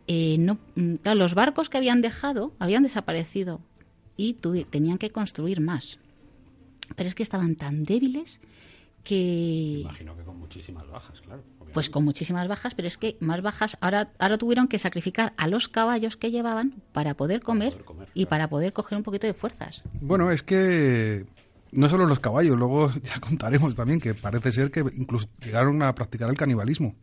Eh, 0.09 0.37
no, 0.39 0.59
mm, 0.75 0.95
claro, 0.97 1.19
los 1.19 1.35
barcos 1.35 1.69
que 1.69 1.77
habían 1.77 2.01
dejado 2.01 2.53
habían 2.59 2.83
desaparecido 2.83 3.61
y 4.17 4.35
tuvi- 4.41 4.67
tenían 4.69 4.99
que 4.99 5.11
construir 5.11 5.61
más. 5.61 5.99
pero 6.97 7.09
es 7.09 7.15
que 7.15 7.23
estaban 7.23 7.55
tan 7.57 7.85
débiles 7.85 8.41
que... 9.05 9.81
Imagino 9.83 10.17
que 10.17 10.23
con 10.25 10.39
muchísimas 10.39 10.87
bajas, 10.89 11.21
claro. 11.21 11.43
Pues 11.75 11.91
con 11.91 12.03
muchísimas 12.05 12.49
bajas, 12.49 12.75
pero 12.75 12.89
es 12.89 12.97
que 12.97 13.17
más 13.21 13.43
bajas, 13.43 13.77
ahora, 13.83 14.11
ahora 14.19 14.39
tuvieron 14.39 14.69
que 14.69 14.79
sacrificar 14.79 15.35
a 15.37 15.47
los 15.49 15.69
caballos 15.69 16.17
que 16.17 16.31
llevaban 16.31 16.75
para 16.93 17.13
poder 17.15 17.43
comer, 17.43 17.77
y 18.15 18.25
para 18.27 18.49
poder 18.49 18.73
coger 18.73 18.97
un 18.97 19.05
poquito 19.05 19.27
de 19.27 19.35
fuerzas. 19.35 19.83
Bueno, 20.01 20.31
es 20.31 20.43
que 20.43 21.27
no 21.73 21.89
solo 21.91 22.07
los 22.07 22.19
caballos, 22.21 22.57
luego 22.57 22.91
ya 23.05 23.21
contaremos 23.21 23.75
también 23.75 24.01
que 24.01 24.15
parece 24.15 24.51
ser 24.51 24.71
que 24.71 24.81
incluso 24.97 25.29
llegaron 25.45 25.83
a 25.83 25.95
practicar 25.95 26.31
el 26.31 26.37
canibalismo 26.39 26.95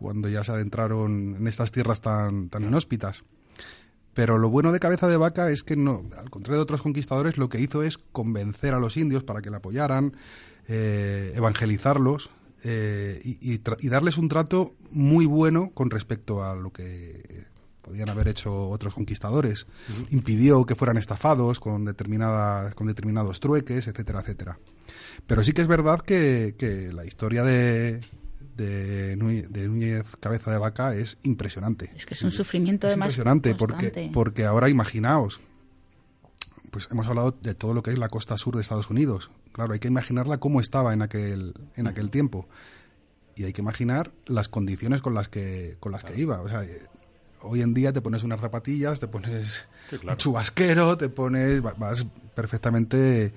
cuando 0.00 0.30
ya 0.30 0.42
se 0.42 0.52
adentraron 0.52 1.36
en 1.38 1.46
estas 1.46 1.72
tierras 1.72 2.00
tan, 2.00 2.48
tan 2.48 2.64
inhóspitas. 2.64 3.24
Pero 4.14 4.38
lo 4.38 4.48
bueno 4.48 4.72
de 4.72 4.80
Cabeza 4.80 5.08
de 5.08 5.18
Vaca 5.18 5.50
es 5.50 5.62
que, 5.62 5.76
no, 5.76 6.02
al 6.16 6.30
contrario 6.30 6.58
de 6.58 6.62
otros 6.62 6.80
conquistadores, 6.80 7.36
lo 7.36 7.50
que 7.50 7.60
hizo 7.60 7.82
es 7.82 7.98
convencer 7.98 8.72
a 8.72 8.78
los 8.78 8.96
indios 8.96 9.24
para 9.24 9.42
que 9.42 9.50
la 9.50 9.58
apoyaran, 9.58 10.16
eh, 10.68 11.32
evangelizarlos 11.36 12.30
eh, 12.64 13.20
y, 13.22 13.58
darles 13.88 14.16
un 14.16 14.28
trato 14.28 14.74
muy 14.90 15.26
bueno 15.26 15.70
con 15.74 15.90
respecto 15.90 16.42
a 16.42 16.54
lo 16.54 16.72
que 16.72 17.44
podían 17.82 18.08
haber 18.08 18.28
hecho 18.28 18.70
otros 18.70 18.94
conquistadores. 18.94 19.66
Impidió 20.10 20.64
que 20.64 20.76
fueran 20.76 20.96
estafados 20.96 21.60
con, 21.60 21.84
determinadas, 21.84 22.74
con 22.74 22.86
determinados 22.86 23.38
trueques, 23.38 23.86
etcétera, 23.86 24.20
etcétera. 24.20 24.58
Pero 25.26 25.42
sí 25.42 25.52
que 25.52 25.60
es 25.60 25.68
verdad 25.68 26.00
que, 26.00 26.54
que 26.58 26.90
la 26.90 27.04
historia 27.04 27.42
de, 27.42 28.00
de, 28.60 29.16
Núñez 29.16 30.16
Cabeza 30.20 30.50
de 30.50 30.58
Vaca 30.58 30.94
es 30.94 31.18
impresionante. 31.22 31.92
Es 31.96 32.06
que 32.06 32.14
es 32.14 32.22
un 32.22 32.30
sufrimiento 32.30 32.86
es 32.86 32.94
impresionante 32.94 33.54
porque, 33.54 34.10
porque 34.12 34.44
ahora 34.44 34.68
imaginaos, 34.68 35.40
pues 36.70 36.88
hemos 36.90 37.06
hablado 37.06 37.36
de 37.40 37.54
todo 37.54 37.74
lo 37.74 37.82
que 37.82 37.90
es 37.90 37.98
la 37.98 38.08
costa 38.08 38.36
sur 38.38 38.54
de 38.54 38.60
Estados 38.60 38.90
Unidos. 38.90 39.30
Claro, 39.52 39.72
hay 39.72 39.78
que 39.78 39.88
imaginarla 39.88 40.38
cómo 40.38 40.60
estaba 40.60 40.92
en 40.92 41.02
aquel, 41.02 41.54
en 41.76 41.86
aquel 41.86 42.10
tiempo. 42.10 42.48
Y 43.34 43.44
hay 43.44 43.52
que 43.52 43.62
imaginar 43.62 44.12
las 44.26 44.48
condiciones 44.48 45.00
con 45.00 45.14
las 45.14 45.28
que, 45.28 45.76
con 45.80 45.92
las 45.92 46.04
que 46.04 46.20
iba. 46.20 46.40
O 46.40 46.48
sea, 46.48 46.64
hoy 47.42 47.62
en 47.62 47.74
día 47.74 47.92
te 47.92 48.00
pones 48.00 48.22
unas 48.22 48.40
zapatillas, 48.40 49.00
te 49.00 49.08
pones 49.08 49.66
un 50.02 50.16
chubasquero, 50.16 50.96
te 50.98 51.08
pones, 51.08 51.62
vas 51.62 52.06
perfectamente 52.34 53.32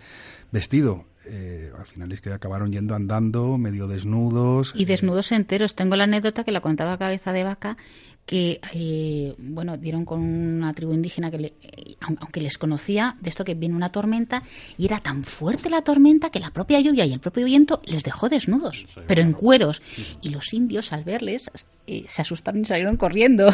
vestido. 0.52 1.06
Eh, 1.26 1.72
al 1.78 1.86
final 1.86 2.12
es 2.12 2.22
que 2.22 2.32
acabaron 2.32 2.72
yendo 2.72 2.96
andando, 2.96 3.58
medio 3.58 3.88
desnudos. 3.88 4.74
Y 4.76 4.86
desnudos 4.86 5.32
enteros. 5.32 5.76
Tengo 5.76 5.96
la 5.96 6.04
anécdota 6.04 6.44
que 6.44 6.52
la 6.52 6.62
contaba 6.62 6.98
Cabeza 6.98 7.32
de 7.32 7.44
Vaca, 7.44 7.78
que, 8.26 8.60
eh, 8.74 9.36
bueno, 9.38 9.78
dieron 9.78 10.06
con 10.06 10.22
una 10.22 10.74
tribu 10.74 10.94
indígena 10.94 11.32
que, 11.32 11.38
eh, 11.62 11.96
aunque 12.02 12.42
les 12.42 12.58
conocía, 12.58 13.18
de 13.22 13.30
esto 13.30 13.44
que 13.44 13.54
viene 13.54 13.76
una 13.76 13.92
tormenta, 13.92 14.44
y 14.78 14.86
era 14.86 15.00
tan 15.00 15.24
fuerte 15.24 15.70
la 15.70 15.82
tormenta 15.82 16.30
que 16.30 16.40
la 16.40 16.52
propia 16.52 16.80
lluvia 16.80 17.06
y 17.06 17.14
el 17.14 17.20
propio 17.20 17.46
viento 17.46 17.82
les 17.86 18.04
dejó 18.04 18.30
desnudos, 18.30 18.86
pero 19.08 19.22
en 19.22 19.34
cueros. 19.34 19.82
Y 20.22 20.30
los 20.30 20.54
indios, 20.54 20.94
al 20.94 21.04
verles, 21.04 21.50
se 21.86 22.22
asustaron 22.22 22.62
y 22.62 22.66
salieron 22.66 22.98
corriendo. 22.98 23.54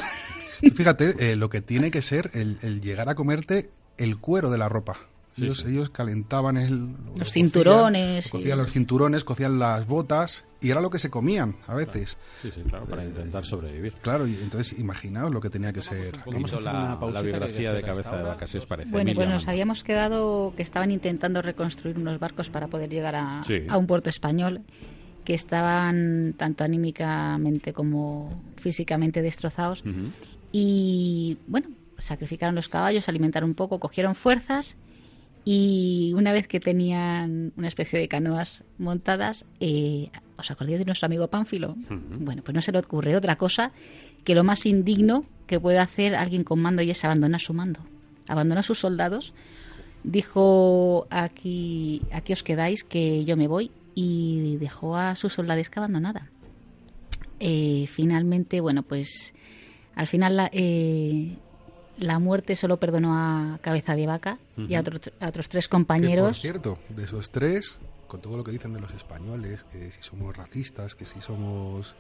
Fíjate, 0.76 1.36
lo 1.36 1.50
que 1.50 1.62
tiene 1.62 1.90
que 1.90 2.02
ser 2.02 2.32
el 2.34 2.82
llegar 2.82 3.10
a 3.10 3.16
comerte 3.16 3.70
el 3.98 4.18
cuero 4.18 4.50
de 4.50 4.58
la 4.58 4.70
ropa 4.70 5.09
ellos, 5.42 5.90
calentaban 5.90 6.58
el, 6.58 6.96
los 7.16 7.32
cinturones. 7.32 8.28
Cocían, 8.30 8.58
los 8.58 8.72
cinturones, 8.72 9.24
cocían 9.24 9.60
las 9.60 9.88
botas 9.88 10.46
y 10.62 10.72
era 10.72 10.82
lo 10.82 10.90
que 10.90 11.00
se 11.00 11.10
comían 11.10 11.56
a 11.68 11.76
veces. 11.76 12.18
Sí, 12.42 12.52
sí, 12.54 12.62
claro, 12.68 12.86
para 12.86 13.06
intentar 13.06 13.46
sobrevivir. 13.46 13.94
Claro, 14.02 14.28
y 14.28 14.36
entonces 14.36 14.78
imaginaos 14.78 15.32
lo 15.32 15.40
que 15.40 15.50
tenía 15.50 15.72
que 15.72 15.82
ser. 15.82 16.20
Vamos 16.26 16.54
a 16.54 16.60
la, 16.60 17.00
la 17.12 17.22
biografía 17.22 17.72
de 17.74 17.82
cabeza 17.82 18.18
de 18.18 18.24
vaca, 18.24 18.48
si 18.48 18.58
os 18.58 18.66
parece. 18.66 18.92
Bueno, 18.92 19.12
pues 19.16 19.28
nos 19.28 19.48
habíamos 19.48 19.84
quedado 19.84 20.54
que 20.56 20.62
estaban 20.62 20.92
intentando 20.92 21.42
reconstruir 21.42 21.98
unos 21.98 22.20
barcos 22.20 22.50
para 22.50 22.68
poder 22.68 22.90
llegar 22.90 23.16
a, 23.16 23.42
a 23.70 23.78
un 23.78 23.88
puerto 23.88 24.10
español 24.10 24.62
que 25.24 25.34
estaban 25.34 26.34
tanto 26.38 26.64
anímicamente 26.64 27.72
como 27.72 28.44
físicamente 28.58 29.22
destrozados. 29.22 29.84
Y 30.52 31.38
bueno, 31.48 31.68
sacrificaron 32.00 32.56
los 32.56 32.68
caballos, 32.68 33.08
alimentaron 33.08 33.50
un 33.52 33.56
poco, 33.56 33.80
cogieron 33.80 34.16
fuerzas 34.16 34.76
y 35.52 36.14
una 36.14 36.32
vez 36.32 36.48
que 36.48 36.60
tenían 36.60 37.54
una 37.58 37.68
especie 37.68 37.98
de 37.98 38.08
canoas 38.08 38.64
montadas, 38.78 39.46
eh, 39.60 40.12
¿os 40.38 40.52
acordáis 40.52 40.78
de 40.78 40.86
nuestro 40.86 41.08
amigo 41.08 41.28
Pánfilo? 41.28 41.76
Bueno, 42.20 42.44
pues 42.44 42.54
no 42.54 42.62
se 42.62 42.72
le 42.72 42.78
ocurre 42.78 43.16
otra 43.16 43.36
cosa 43.36 43.72
que 44.24 44.36
lo 44.36 44.44
más 44.44 44.68
indigno 44.68 45.26
que 45.48 45.60
puede 45.60 45.80
hacer 45.80 46.14
alguien 46.14 46.44
con 46.44 46.62
mando 46.62 46.84
y 46.84 46.92
es 46.92 47.04
abandonar 47.04 47.42
su 47.42 47.56
mando. 47.56 47.80
Abandonó 48.28 48.60
a 48.60 48.64
sus 48.64 48.78
soldados, 48.78 49.34
dijo 50.04 51.08
aquí, 51.10 52.04
aquí 52.12 52.34
os 52.34 52.44
quedáis 52.44 52.84
que 52.84 53.26
yo 53.26 53.36
me 53.36 53.48
voy 53.48 53.72
y 53.96 54.56
dejó 54.58 54.98
a 54.98 55.16
sus 55.16 55.34
soldadesca 55.34 55.80
abandonada. 55.80 56.30
Eh, 57.40 57.88
finalmente, 57.88 58.62
bueno, 58.62 58.84
pues 58.84 59.34
al 59.96 60.06
final 60.06 60.38
la, 60.38 60.52
eh, 60.54 61.38
la 62.00 62.20
muerte 62.20 62.56
solo 62.56 62.78
perdonó 62.78 63.18
a 63.18 63.60
Cabeza 63.62 63.96
de 63.96 64.08
Vaca 64.08 64.40
y 64.58 64.76
a, 64.76 64.82
otros 64.82 65.50
tres 65.50 65.68
compañeros. 65.68 66.28
por 66.28 66.36
cierto, 66.36 66.80
de 66.90 67.04
esos 67.04 67.30
tres, 67.30 67.78
con 68.08 68.22
todo 68.22 68.38
lo 68.38 68.44
que 68.44 68.52
dicen 68.52 68.74
de 68.74 68.80
los 68.80 68.92
españoles, 68.94 69.66
que 69.72 69.92
si 69.92 70.02
somos 70.02 70.36
racistas, 70.36 70.96
que 70.96 71.06
si 71.06 71.22
somos 71.22 71.96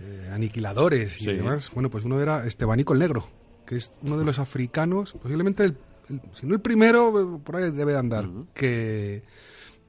eh, 0.00 0.30
aniquiladores 0.32 1.20
y 1.20 1.26
demás, 1.26 1.70
bueno, 1.72 1.90
pues 1.90 2.04
uno 2.04 2.20
era 2.20 2.46
Estebanico 2.46 2.92
el 2.92 3.00
Negro, 3.00 3.26
que 3.66 3.76
es 3.76 3.92
uno 4.02 4.16
de 4.16 4.24
los 4.24 4.38
africanos, 4.38 5.14
posiblemente, 5.20 5.64
el, 5.64 5.76
si 6.34 6.46
no 6.46 6.54
el 6.54 6.60
primero, 6.60 7.40
por 7.42 7.56
ahí 7.56 7.70
debe 7.70 7.96
andar, 7.96 8.28
que, 8.52 9.22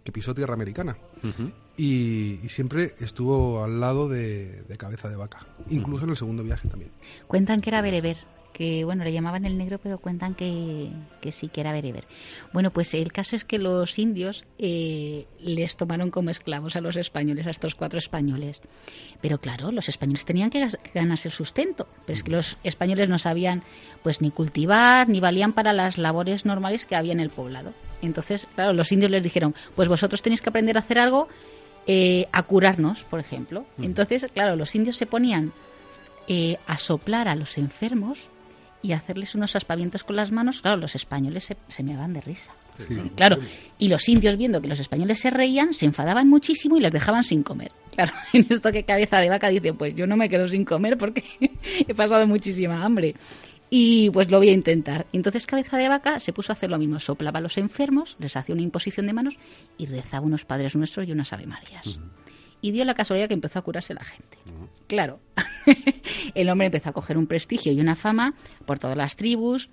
que 0.03 0.11
pisó 0.11 0.33
tierra 0.33 0.53
americana. 0.53 0.97
Y, 1.77 2.37
siempre 2.47 2.95
estuvo 2.99 3.63
al 3.63 3.81
lado 3.81 4.07
de, 4.07 4.63
Cabeza 4.77 5.09
de 5.09 5.17
Vaca, 5.17 5.45
incluso 5.69 6.05
en 6.05 6.11
el 6.11 6.15
segundo 6.15 6.43
viaje 6.43 6.69
también. 6.69 6.91
Cuentan 7.27 7.59
que 7.59 7.69
era 7.69 7.81
bereber 7.81 8.17
que 8.55 8.85
bueno, 8.85 9.03
le 9.03 9.11
llamaban 9.11 9.43
el 9.43 9.57
negro, 9.57 9.79
pero 9.83 9.97
cuentan 9.97 10.33
que, 10.33 10.89
sí 11.29 11.49
que 11.49 11.59
era 11.59 11.73
bereber. 11.73 12.05
Bueno, 12.53 12.71
pues 12.71 12.93
el 12.93 13.11
caso 13.11 13.35
es 13.35 13.43
que 13.43 13.59
los 13.59 13.99
indios 13.99 14.45
eh, 14.57 15.25
les 15.41 15.75
tomaron 15.75 16.09
como 16.09 16.29
esclavos 16.29 16.77
a 16.77 16.81
los 16.81 16.95
españoles, 16.95 17.47
a 17.47 17.49
estos 17.49 17.75
cuatro 17.75 17.99
españoles. 17.99 18.61
Pero 19.19 19.39
claro, 19.39 19.73
los 19.73 19.89
españoles 19.89 20.23
tenían 20.23 20.51
que 20.51 20.69
ganarse 20.93 21.27
el 21.27 21.33
sustento, 21.33 21.85
pero 22.05 22.15
es 22.15 22.23
que 22.23 22.31
los 22.31 22.55
españoles 22.63 23.09
no 23.09 23.19
sabían 23.19 23.61
pues 24.03 24.21
ni 24.21 24.31
cultivar, 24.31 25.09
ni 25.09 25.19
valían 25.19 25.51
para 25.51 25.73
las 25.73 25.97
labores 25.97 26.45
normales 26.45 26.85
que 26.85 26.95
había 26.95 27.11
en 27.11 27.19
el 27.19 27.31
poblado. 27.31 27.73
Entonces, 28.01 28.47
claro, 28.55 28.71
los 28.71 28.89
indios 28.93 29.11
les 29.11 29.23
dijeron, 29.23 29.53
pues 29.75 29.89
vosotros 29.89 30.21
tenéis 30.21 30.41
que 30.41 30.47
aprender 30.47 30.77
a 30.77 30.79
hacer 30.79 30.97
algo, 30.97 31.27
eh, 31.87 32.27
a 32.31 32.43
curarnos, 32.43 33.03
por 33.03 33.19
ejemplo. 33.19 33.65
Entonces, 33.81 34.27
claro, 34.33 34.55
los 34.55 34.73
indios 34.75 34.95
se 34.95 35.05
ponían 35.05 35.51
eh, 36.29 36.55
a 36.67 36.77
soplar 36.77 37.27
a 37.27 37.35
los 37.35 37.57
enfermos 37.57 38.29
y 38.85 38.93
hacerles 38.93 39.35
unos 39.35 39.55
aspavientos 39.55 40.03
con 40.03 40.15
las 40.15 40.31
manos, 40.31 40.61
claro, 40.61 40.77
los 40.77 40.95
españoles 40.95 41.43
se, 41.43 41.57
se 41.69 41.83
me 41.83 41.97
van 41.97 42.13
de 42.13 42.21
risa. 42.21 42.51
Claro, 43.15 43.37
y 43.79 43.87
los 43.87 44.07
indios 44.09 44.37
viendo 44.37 44.61
que 44.61 44.67
los 44.67 44.79
españoles 44.79 45.19
se 45.19 45.29
reían, 45.29 45.73
se 45.73 45.85
enfadaban 45.85 46.29
muchísimo 46.29 46.77
y 46.77 46.81
les 46.81 46.91
dejaban 46.91 47.23
sin 47.23 47.41
comer. 47.41 47.71
Claro, 47.95 48.13
en 48.33 48.45
esto 48.49 48.71
que 48.71 48.83
cabeza 48.83 49.19
de 49.19 49.29
vaca 49.29 49.49
dice, 49.49 49.73
pues 49.73 49.95
yo 49.95 50.05
no 50.07 50.17
me 50.17 50.29
quedo 50.29 50.47
sin 50.47 50.65
comer 50.65 50.97
porque 50.97 51.23
he 51.87 51.93
pasado 51.93 52.27
muchísima 52.27 52.83
hambre. 52.83 53.15
Y 53.69 54.11
pues 54.11 54.29
lo 54.29 54.37
voy 54.37 54.49
a 54.49 54.53
intentar. 54.53 55.07
Entonces 55.11 55.47
Cabeza 55.47 55.77
de 55.77 55.89
Vaca 55.89 56.19
se 56.19 56.31
puso 56.31 56.51
a 56.51 56.53
hacer 56.53 56.69
lo 56.69 56.77
mismo. 56.77 56.99
Soplaba 56.99 57.39
a 57.39 57.41
los 57.41 57.57
enfermos, 57.57 58.15
les 58.19 58.37
hacía 58.37 58.53
una 58.53 58.61
imposición 58.61 59.07
de 59.07 59.13
manos 59.13 59.39
y 59.79 59.87
rezaba 59.87 60.25
unos 60.25 60.45
Padres 60.45 60.75
Nuestros 60.75 61.07
y 61.07 61.11
unas 61.11 61.33
Ave 61.33 61.47
Marías 61.47 61.97
y 62.61 62.71
dio 62.71 62.85
la 62.85 62.95
casualidad 62.95 63.27
que 63.27 63.33
empezó 63.33 63.59
a 63.59 63.61
curarse 63.61 63.93
la 63.93 64.03
gente. 64.03 64.37
Claro, 64.87 65.19
el 66.35 66.49
hombre 66.49 66.67
empezó 66.67 66.89
a 66.89 66.93
coger 66.93 67.17
un 67.17 67.27
prestigio 67.27 67.71
y 67.71 67.79
una 67.79 67.95
fama 67.95 68.33
por 68.65 68.79
todas 68.79 68.97
las 68.97 69.15
tribus, 69.15 69.69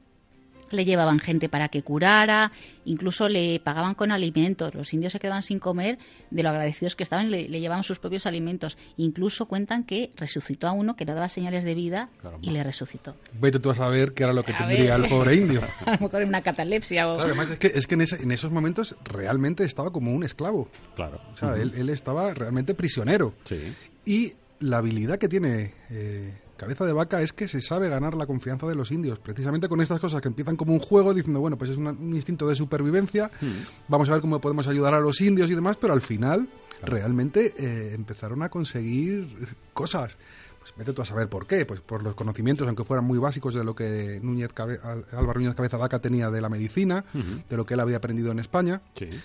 le 0.73 0.85
llevaban 0.85 1.19
gente 1.19 1.49
para 1.49 1.69
que 1.69 1.83
curara, 1.83 2.53
incluso 2.85 3.29
le 3.29 3.61
pagaban 3.61 3.95
con 3.95 4.13
alimentos. 4.13 4.75
Los 4.75 4.93
indios 4.93 5.13
se 5.13 5.21
quedaban 5.21 5.43
sin 5.43 5.59
comer 5.59 5.99
de 6.31 6.43
lo 6.43 6.49
agradecidos 6.49 6.97
que 6.97 7.03
estaban, 7.03 7.31
le, 7.31 7.49
le 7.49 7.61
llevaban 7.61 7.85
sus 7.85 7.99
propios 7.99 8.27
alimentos. 8.27 8.77
Incluso 8.97 9.47
cuentan 9.47 9.85
que 9.85 10.11
resucitó 10.17 10.67
a 10.67 10.73
uno 10.73 10.97
que 10.97 11.05
le 11.05 11.15
daba 11.15 11.29
señales 11.29 11.65
de 11.65 11.75
vida 11.75 12.11
y 12.41 12.51
le 12.51 12.63
resucitó. 12.63 13.17
Vete 13.41 13.59
tú 13.59 13.71
a 13.71 13.75
saber 13.75 14.13
qué 14.13 14.25
era 14.25 14.33
lo 14.33 14.43
que 14.45 14.53
tendría 14.53 14.97
el 14.97 15.09
pobre 15.09 15.37
indio. 15.37 15.63
a 15.87 15.93
lo 15.93 15.99
mejor 16.01 16.23
una 16.25 16.43
catalepsia 16.43 17.09
o... 17.09 17.21
además 17.21 17.51
es 17.51 17.59
que, 17.59 17.69
es 17.69 17.87
que 17.87 17.95
en, 17.95 18.31
esos 18.33 18.51
momentos 18.51 18.97
realmente 19.05 19.65
estaba 19.65 19.93
como 19.93 20.13
un 20.13 20.25
esclavo. 20.25 20.69
Claro. 20.97 21.21
O 21.33 21.37
sea, 21.37 21.57
él, 21.57 21.73
él, 21.77 21.89
estaba 21.89 22.35
realmente 22.35 22.75
prisionero. 22.75 23.35
Sí. 23.45 23.75
Y 24.05 24.35
la 24.61 24.79
habilidad 24.79 25.19
que 25.19 25.29
tiene 25.29 25.75
eh, 25.91 26.33
cabeza 26.63 26.87
de 26.87 26.93
vaca 26.93 27.23
es 27.23 27.33
que 27.33 27.49
se 27.49 27.61
sabe 27.61 27.89
ganar 27.89 28.15
la 28.15 28.27
confianza 28.27 28.67
de 28.67 28.75
los 28.75 28.91
indios, 28.91 29.19
precisamente 29.19 29.69
con 29.69 29.81
estas 29.81 30.01
cosas 30.01 30.21
que 30.21 30.29
empiezan 30.29 30.57
como 30.57 30.73
un 30.73 30.81
juego, 30.81 31.13
diciendo, 31.13 31.41
bueno, 31.41 31.59
pues 31.59 31.71
es 31.71 31.77
un, 31.77 32.15
instinto 32.15 32.49
de 32.49 32.55
supervivencia, 32.55 33.31
hmm. 33.41 33.87
vamos 33.89 34.09
a 34.09 34.13
ver 34.13 34.21
cómo 34.21 34.41
podemos 34.41 34.67
ayudar 34.69 34.95
a 34.95 35.01
los 35.01 35.21
indios 35.21 35.51
y 35.51 35.55
demás, 35.55 35.77
pero 35.81 35.93
al 35.93 36.03
final 36.03 36.49
realmente 36.83 37.55
eh, 37.59 37.95
empezaron 37.95 38.43
a 38.43 38.49
conseguir 38.49 39.29
cosas. 39.73 40.17
Pues 40.63 40.75
vete 40.77 40.93
tú 40.93 41.03
a 41.03 41.05
saber 41.05 41.29
por 41.29 41.49
qué, 41.49 41.67
pues 41.67 41.81
por 41.81 42.05
los 42.05 42.15
conocimientos, 42.15 42.69
aunque 42.69 42.85
fueran 42.85 43.05
muy 43.05 43.19
básicos 43.19 43.53
de 43.53 43.65
lo 43.65 43.75
que 43.75 44.21
Núñez 44.23 44.51
Álvaro 44.57 45.41
Núñez 45.41 45.57
Cabeza 45.57 45.77
Daca 45.77 45.99
tenía 45.99 46.31
de 46.31 46.41
la 46.41 46.49
medicina, 46.49 47.05
de 47.13 47.57
lo 47.57 47.67
que 47.67 47.75
él 47.75 47.81
había 47.81 47.97
aprendido 47.97 48.31
en 48.31 48.39
España, 48.39 48.81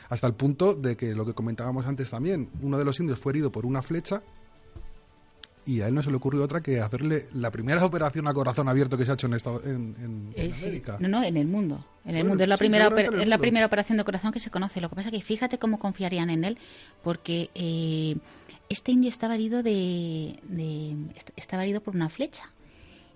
hasta 0.09 0.25
el 0.25 0.33
punto 0.33 0.73
de 0.73 0.97
que 0.97 1.13
lo 1.13 1.27
que 1.27 1.35
comentábamos 1.35 1.85
antes 1.85 2.09
también, 2.09 2.49
uno 2.61 2.79
de 2.79 2.85
los 2.85 2.99
indios 2.99 3.19
fue 3.19 3.33
herido 3.33 3.51
por 3.51 3.67
una 3.67 3.83
flecha 3.83 4.23
y 5.67 5.81
a 5.81 5.87
él 5.87 5.93
no 5.93 6.01
se 6.01 6.09
le 6.09 6.15
ocurrió 6.15 6.43
otra 6.43 6.61
que 6.61 6.79
hacerle 6.79 7.27
la 7.33 7.51
primera 7.51 7.83
operación 7.85 8.25
a 8.27 8.33
corazón 8.33 8.69
abierto 8.69 8.97
que 8.97 9.03
se 9.03 9.11
ha 9.11 9.13
hecho 9.15 9.27
en, 9.27 9.33
en, 9.33 10.33
eh, 10.33 10.53
América. 10.57 10.97
No, 10.99 11.09
no, 11.09 11.23
en 11.23 11.35
el 11.35 11.45
mundo. 11.45 11.85
En 12.05 12.15
el 12.15 12.23
mundo 12.23 12.43
es 12.43 12.49
la 12.49 12.55
primera 12.55 12.87
es 12.87 13.27
la 13.27 13.37
primera 13.37 13.65
operación 13.65 13.97
de 13.97 14.05
corazón 14.05 14.31
que 14.31 14.39
se 14.39 14.49
conoce. 14.49 14.79
Lo 14.79 14.87
que 14.89 14.95
pasa 14.95 15.09
es 15.09 15.15
que 15.15 15.21
fíjate 15.21 15.59
cómo 15.59 15.77
confiarían 15.77 16.29
en 16.29 16.45
él, 16.45 16.57
porque 17.03 17.49
eh, 17.53 18.15
este 18.69 18.93
indio 18.93 19.09
estaba 19.09 19.35
herido 19.35 19.61
de, 19.61 20.39
estaba 21.35 21.63
herido 21.63 21.81
por 21.81 21.95
una 21.95 22.07
flecha 22.07 22.51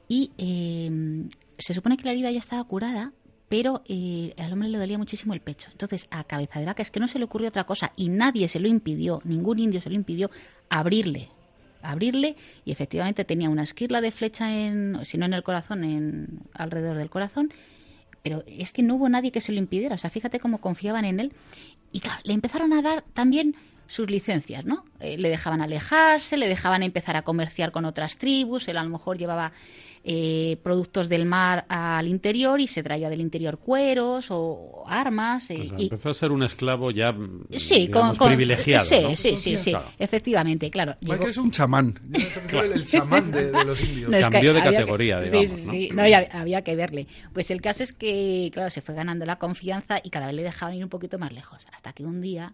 y 0.10 0.31
eh, 0.38 1.29
se 1.58 1.74
supone 1.74 1.96
que 1.96 2.03
la 2.03 2.12
herida 2.12 2.31
ya 2.31 2.39
estaba 2.39 2.62
curada, 2.65 3.13
pero 3.48 3.81
eh, 3.88 4.34
al 4.38 4.51
hombre 4.51 4.67
le 4.67 4.77
dolía 4.77 4.98
muchísimo 4.98 5.34
el 5.34 5.39
pecho. 5.39 5.70
Entonces, 5.72 6.08
a 6.12 6.25
cabeza 6.25 6.60
de 6.60 6.65
vaca 6.65 6.81
es 6.81 6.91
que 6.91 7.00
no 7.00 7.08
se 7.08 7.17
le 7.17 7.24
ocurrió 7.25 7.48
otra 7.48 7.63
cosa 7.63 7.93
y 7.96 8.10
nadie 8.10 8.50
se 8.50 8.60
lo 8.60 8.67
impidió, 8.67 9.22
ningún 9.24 9.60
indio 9.60 9.79
se 9.79 9.89
lo 9.89 9.96
impidió 9.96 10.29
abrirle, 10.70 11.29
abrirle 11.83 12.35
y 12.65 12.71
efectivamente 12.71 13.25
tenía 13.25 13.50
una 13.50 13.63
esquirla 13.63 14.01
de 14.01 14.11
flecha 14.11 14.55
en, 14.55 15.00
si 15.03 15.17
no 15.17 15.25
en 15.25 15.33
el 15.33 15.43
corazón, 15.43 15.83
en 15.83 16.39
alrededor 16.53 16.97
del 16.97 17.09
corazón. 17.09 17.53
Pero 18.23 18.43
es 18.45 18.71
que 18.71 18.83
no 18.83 18.95
hubo 18.95 19.09
nadie 19.09 19.31
que 19.31 19.41
se 19.41 19.51
lo 19.51 19.57
impidiera. 19.57 19.95
O 19.95 19.97
sea, 19.97 20.09
fíjate 20.09 20.39
cómo 20.39 20.59
confiaban 20.59 21.05
en 21.05 21.19
él. 21.19 21.33
Y 21.91 22.00
claro, 22.00 22.21
le 22.23 22.33
empezaron 22.33 22.71
a 22.73 22.81
dar 22.81 23.03
también 23.13 23.55
sus 23.91 24.10
licencias, 24.10 24.65
¿no? 24.65 24.86
Eh, 25.01 25.17
le 25.17 25.29
dejaban 25.29 25.62
alejarse, 25.62 26.38
le 26.38 26.48
dejaban 26.48 26.81
empezar 26.81 27.17
a 27.17 27.24
comerciar 27.24 27.74
con 27.74 27.83
otras 27.83 28.17
tribus, 28.17 28.69
él 28.69 28.77
a 28.77 28.83
lo 28.83 28.89
mejor 28.89 29.17
llevaba 29.17 29.51
eh, 30.05 30.57
productos 30.63 31.10
del 31.10 31.25
mar 31.25 31.65
al 31.67 32.07
interior 32.07 32.62
y 32.62 32.67
se 32.67 32.83
traía 32.83 33.10
del 33.10 33.19
interior 33.19 33.57
cueros 33.57 34.27
o 34.29 34.86
armas. 34.88 35.51
Eh, 35.51 35.69
y... 35.77 35.83
Empezó 35.83 36.10
a 36.10 36.13
ser 36.13 36.31
un 36.31 36.41
esclavo 36.41 36.89
ya 36.89 37.13
sí, 37.51 37.89
con, 37.89 38.15
privilegiado. 38.15 38.86
Sí, 38.86 39.17
sí, 39.17 39.36
sí, 39.36 39.57
sí, 39.57 39.74
efectivamente, 40.00 40.71
claro. 40.71 40.95
Llegó... 41.01 41.27
es 41.27 41.38
un 41.38 41.51
chamán, 41.51 42.00
el 42.13 42.86
chamán 42.86 43.29
de, 43.29 43.51
los 43.65 43.81
indios. 43.81 44.10
Cambió 44.29 44.53
de 44.53 44.63
categoría, 44.63 45.19
digamos. 45.19 45.50
Sí, 45.50 45.67
sí, 45.69 45.89
¿no? 45.93 46.03
había, 46.03 46.29
había 46.31 46.62
que 46.62 46.77
verle. 46.77 47.07
Pues 47.33 47.51
el 47.51 47.60
caso 47.60 47.83
es 47.83 47.91
que, 47.91 48.51
claro, 48.53 48.69
se 48.69 48.79
fue 48.79 48.95
ganando 48.95 49.25
la 49.25 49.36
confianza 49.36 50.00
y 50.01 50.12
cada 50.12 50.27
vez 50.27 50.36
le 50.36 50.43
dejaban 50.43 50.75
ir 50.75 50.83
un 50.86 50.89
poquito 50.89 51.19
más 51.19 51.33
lejos, 51.33 51.67
hasta 51.74 51.91
que 51.91 52.05
un 52.05 52.21
día 52.21 52.53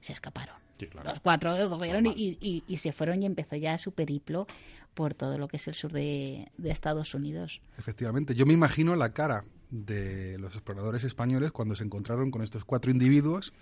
se 0.00 0.12
escaparon. 0.12 0.65
Los 1.04 1.20
cuatro 1.20 1.56
cogieron 1.68 2.06
y, 2.06 2.62
y, 2.66 2.76
se 2.76 2.92
fueron 2.92 3.22
y 3.22 3.26
empezó 3.26 3.56
ya 3.56 3.78
su 3.78 3.92
periplo 3.92 4.46
por 4.94 5.14
todo 5.14 5.38
lo 5.38 5.48
que 5.48 5.56
es 5.58 5.68
el 5.68 5.74
sur 5.74 5.92
de, 5.92 6.50
Estados 6.64 7.14
Unidos. 7.14 7.60
Efectivamente, 7.78 8.34
yo 8.34 8.46
me 8.46 8.54
imagino 8.54 8.96
la 8.96 9.12
cara 9.12 9.44
de 9.70 10.38
los 10.38 10.54
exploradores 10.54 11.04
españoles 11.04 11.52
cuando 11.52 11.76
se 11.76 11.84
encontraron 11.84 12.30
con 12.30 12.42
estos 12.42 12.64
cuatro 12.64 12.90
individuos. 12.90 13.52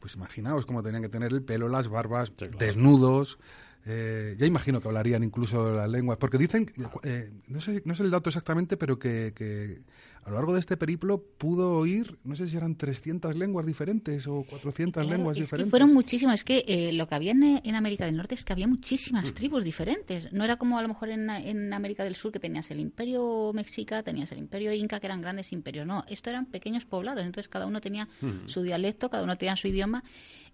Pues 0.00 0.14
imaginaos 0.14 0.66
cómo 0.66 0.82
tenían 0.82 1.02
que 1.02 1.08
tener 1.08 1.32
el 1.32 1.42
pelo, 1.42 1.68
las 1.68 1.88
barbas, 1.88 2.32
desnudos, 2.58 3.38
eh, 3.86 4.34
ya 4.38 4.46
imagino 4.46 4.80
que 4.80 4.88
hablarían 4.88 5.22
incluso 5.22 5.70
las 5.70 5.90
lenguas, 5.90 6.16
porque 6.16 6.38
dicen, 6.38 6.70
eh, 7.02 7.30
no, 7.48 7.60
sé, 7.60 7.82
no 7.84 7.94
sé 7.94 8.04
el 8.04 8.10
dato 8.10 8.30
exactamente, 8.30 8.78
pero 8.78 8.98
que, 8.98 9.82
a 10.22 10.30
lo 10.30 10.36
largo 10.36 10.54
de 10.54 10.60
este 10.60 10.78
periplo 10.78 11.22
pudo 11.36 11.76
oír, 11.76 12.18
no 12.24 12.34
sé 12.34 12.48
si 12.48 12.56
eran 12.56 12.76
300 12.76 13.36
lenguas 13.36 13.66
diferentes 13.66 14.26
o 14.26 14.42
400 14.48 15.06
lenguas 15.06 15.36
diferentes. 15.36 15.70
fueron 15.70 15.92
muchísimas, 15.92 16.40
es 16.40 16.44
que 16.44 16.64
eh, 16.66 16.94
lo 16.94 17.06
que 17.06 17.14
había 17.14 17.32
en, 17.32 17.74
América 17.74 18.06
del 18.06 18.16
Norte 18.16 18.34
es 18.34 18.44
que 18.46 18.54
había 18.54 18.66
muchísimas 18.66 19.30
mm. 19.32 19.34
tribus 19.34 19.64
diferentes, 19.64 20.32
no 20.32 20.44
era 20.44 20.56
como 20.56 20.78
a 20.78 20.82
lo 20.82 20.88
mejor 20.88 21.10
en, 21.10 21.28
en, 21.28 21.70
América 21.74 22.04
del 22.04 22.16
Sur 22.16 22.32
que 22.32 22.40
tenías 22.40 22.70
el 22.70 22.80
imperio 22.80 23.52
mexica, 23.52 24.02
tenías 24.02 24.32
el 24.32 24.38
imperio 24.38 24.72
inca, 24.72 24.98
que 24.98 25.06
eran 25.06 25.20
grandes 25.20 25.52
imperios, 25.52 25.86
no, 25.86 26.06
esto 26.08 26.30
eran 26.30 26.46
pequeños 26.46 26.86
poblados, 26.86 27.22
entonces 27.22 27.48
cada 27.48 27.66
uno 27.66 27.82
tenía 27.82 28.08
mm. 28.22 28.46
su 28.48 28.62
dialecto, 28.62 29.10
cada 29.10 29.24
uno 29.24 29.36
tenía 29.36 29.56
su 29.56 29.68
idioma 29.68 30.04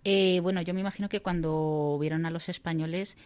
eh, 0.04 0.40
bueno, 0.40 0.62
yo 0.62 0.74
me 0.74 0.80
imagino 0.80 1.08
que 1.08 1.20
cuando 1.20 1.98
vieron 2.00 2.26
a 2.26 2.30
los 2.30 2.48
españoles, 2.48 3.16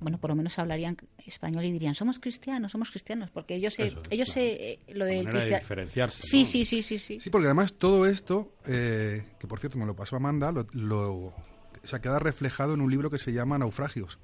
bueno, 0.00 0.18
por 0.18 0.30
lo 0.30 0.36
menos 0.36 0.58
hablarían 0.58 0.96
español 1.26 1.64
y 1.64 1.72
dirían, 1.72 1.94
somos 1.94 2.18
cristianos, 2.18 2.72
somos 2.72 2.90
cristianos, 2.90 3.30
porque 3.30 3.56
ellos 3.56 3.74
se, 3.74 3.94
ellos 4.10 4.28
se, 4.28 4.72
eh, 4.72 4.78
lo 4.88 5.04
del 5.04 5.26
diferenciarse. 5.26 6.22
Sí, 6.22 6.46
sí, 6.46 6.64
sí, 6.64 6.82
sí, 6.82 6.98
sí. 6.98 7.20
Sí, 7.20 7.30
porque 7.30 7.46
además 7.46 7.74
todo 7.74 8.06
esto, 8.06 8.52
eh, 8.66 9.24
que 9.38 9.46
por 9.46 9.58
cierto 9.58 9.78
me 9.78 9.86
lo 9.86 9.96
pasó 9.96 10.16
Amanda, 10.16 10.52
lo, 10.52 10.66
lo, 10.72 11.14
o 11.14 11.34
sea, 11.84 12.00
queda 12.00 12.18
reflejado 12.18 12.74
en 12.74 12.80
un 12.80 12.90
libro 12.90 13.10
que 13.10 13.18
se 13.18 13.32
llama 13.32 13.58
Naufragios. 13.58 14.18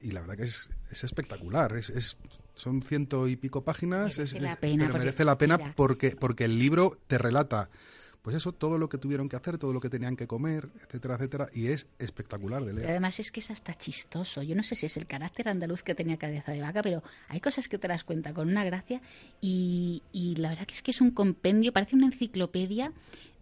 Y 0.00 0.10
la 0.10 0.20
verdad 0.20 0.36
que 0.36 0.42
es, 0.42 0.70
es 0.90 1.04
espectacular, 1.04 1.76
es, 1.76 1.88
es, 1.90 2.16
son 2.54 2.82
ciento 2.82 3.28
y 3.28 3.36
pico 3.36 3.62
páginas, 3.62 4.18
merece 4.18 4.36
es, 4.36 4.42
la 4.42 4.56
pena, 4.56 4.86
pero 4.86 4.98
merece 4.98 5.24
la 5.24 5.38
pena 5.38 5.72
porque, 5.74 6.16
porque 6.18 6.44
el 6.44 6.58
libro 6.58 6.98
te 7.06 7.16
relata 7.16 7.70
pues 8.26 8.34
eso, 8.34 8.50
todo 8.50 8.76
lo 8.76 8.88
que 8.88 8.98
tuvieron 8.98 9.28
que 9.28 9.36
hacer, 9.36 9.56
todo 9.56 9.72
lo 9.72 9.78
que 9.78 9.88
tenían 9.88 10.16
que 10.16 10.26
comer, 10.26 10.68
etcétera, 10.82 11.14
etcétera, 11.14 11.48
y 11.54 11.68
es 11.68 11.86
espectacular 12.00 12.64
de 12.64 12.72
leer. 12.72 12.90
además 12.90 13.20
es 13.20 13.30
que 13.30 13.38
es 13.38 13.52
hasta 13.52 13.72
chistoso. 13.74 14.42
Yo 14.42 14.56
no 14.56 14.64
sé 14.64 14.74
si 14.74 14.86
es 14.86 14.96
el 14.96 15.06
carácter 15.06 15.48
andaluz 15.48 15.84
que 15.84 15.94
tenía 15.94 16.16
cabeza 16.16 16.50
de 16.50 16.60
vaca, 16.60 16.82
pero 16.82 17.04
hay 17.28 17.38
cosas 17.38 17.68
que 17.68 17.78
te 17.78 17.86
das 17.86 18.02
cuenta 18.02 18.34
con 18.34 18.48
una 18.48 18.64
gracia 18.64 19.00
y, 19.40 20.02
y 20.10 20.34
la 20.34 20.48
verdad 20.48 20.66
que 20.66 20.74
es 20.74 20.82
que 20.82 20.90
es 20.90 21.00
un 21.00 21.12
compendio, 21.12 21.72
parece 21.72 21.94
una 21.94 22.06
enciclopedia 22.06 22.92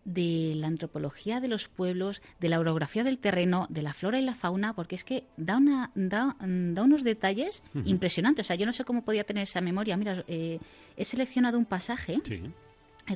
de 0.04 0.52
la 0.54 0.66
antropología 0.66 1.40
de 1.40 1.48
los 1.48 1.68
pueblos, 1.68 2.20
de 2.38 2.50
la 2.50 2.60
orografía 2.60 3.04
del 3.04 3.16
terreno, 3.16 3.66
de 3.70 3.80
la 3.80 3.94
flora 3.94 4.18
y 4.18 4.22
la 4.22 4.34
fauna, 4.34 4.74
porque 4.74 4.96
es 4.96 5.04
que 5.04 5.24
da, 5.38 5.56
una, 5.56 5.92
da, 5.94 6.36
da 6.38 6.82
unos 6.82 7.04
detalles 7.04 7.62
impresionantes. 7.86 8.44
O 8.44 8.48
sea, 8.48 8.56
yo 8.56 8.66
no 8.66 8.74
sé 8.74 8.84
cómo 8.84 9.02
podía 9.02 9.24
tener 9.24 9.44
esa 9.44 9.62
memoria. 9.62 9.96
Mira, 9.96 10.22
eh, 10.28 10.58
he 10.98 11.06
seleccionado 11.06 11.56
un 11.56 11.64
pasaje 11.64 12.20
eh, 12.26 12.50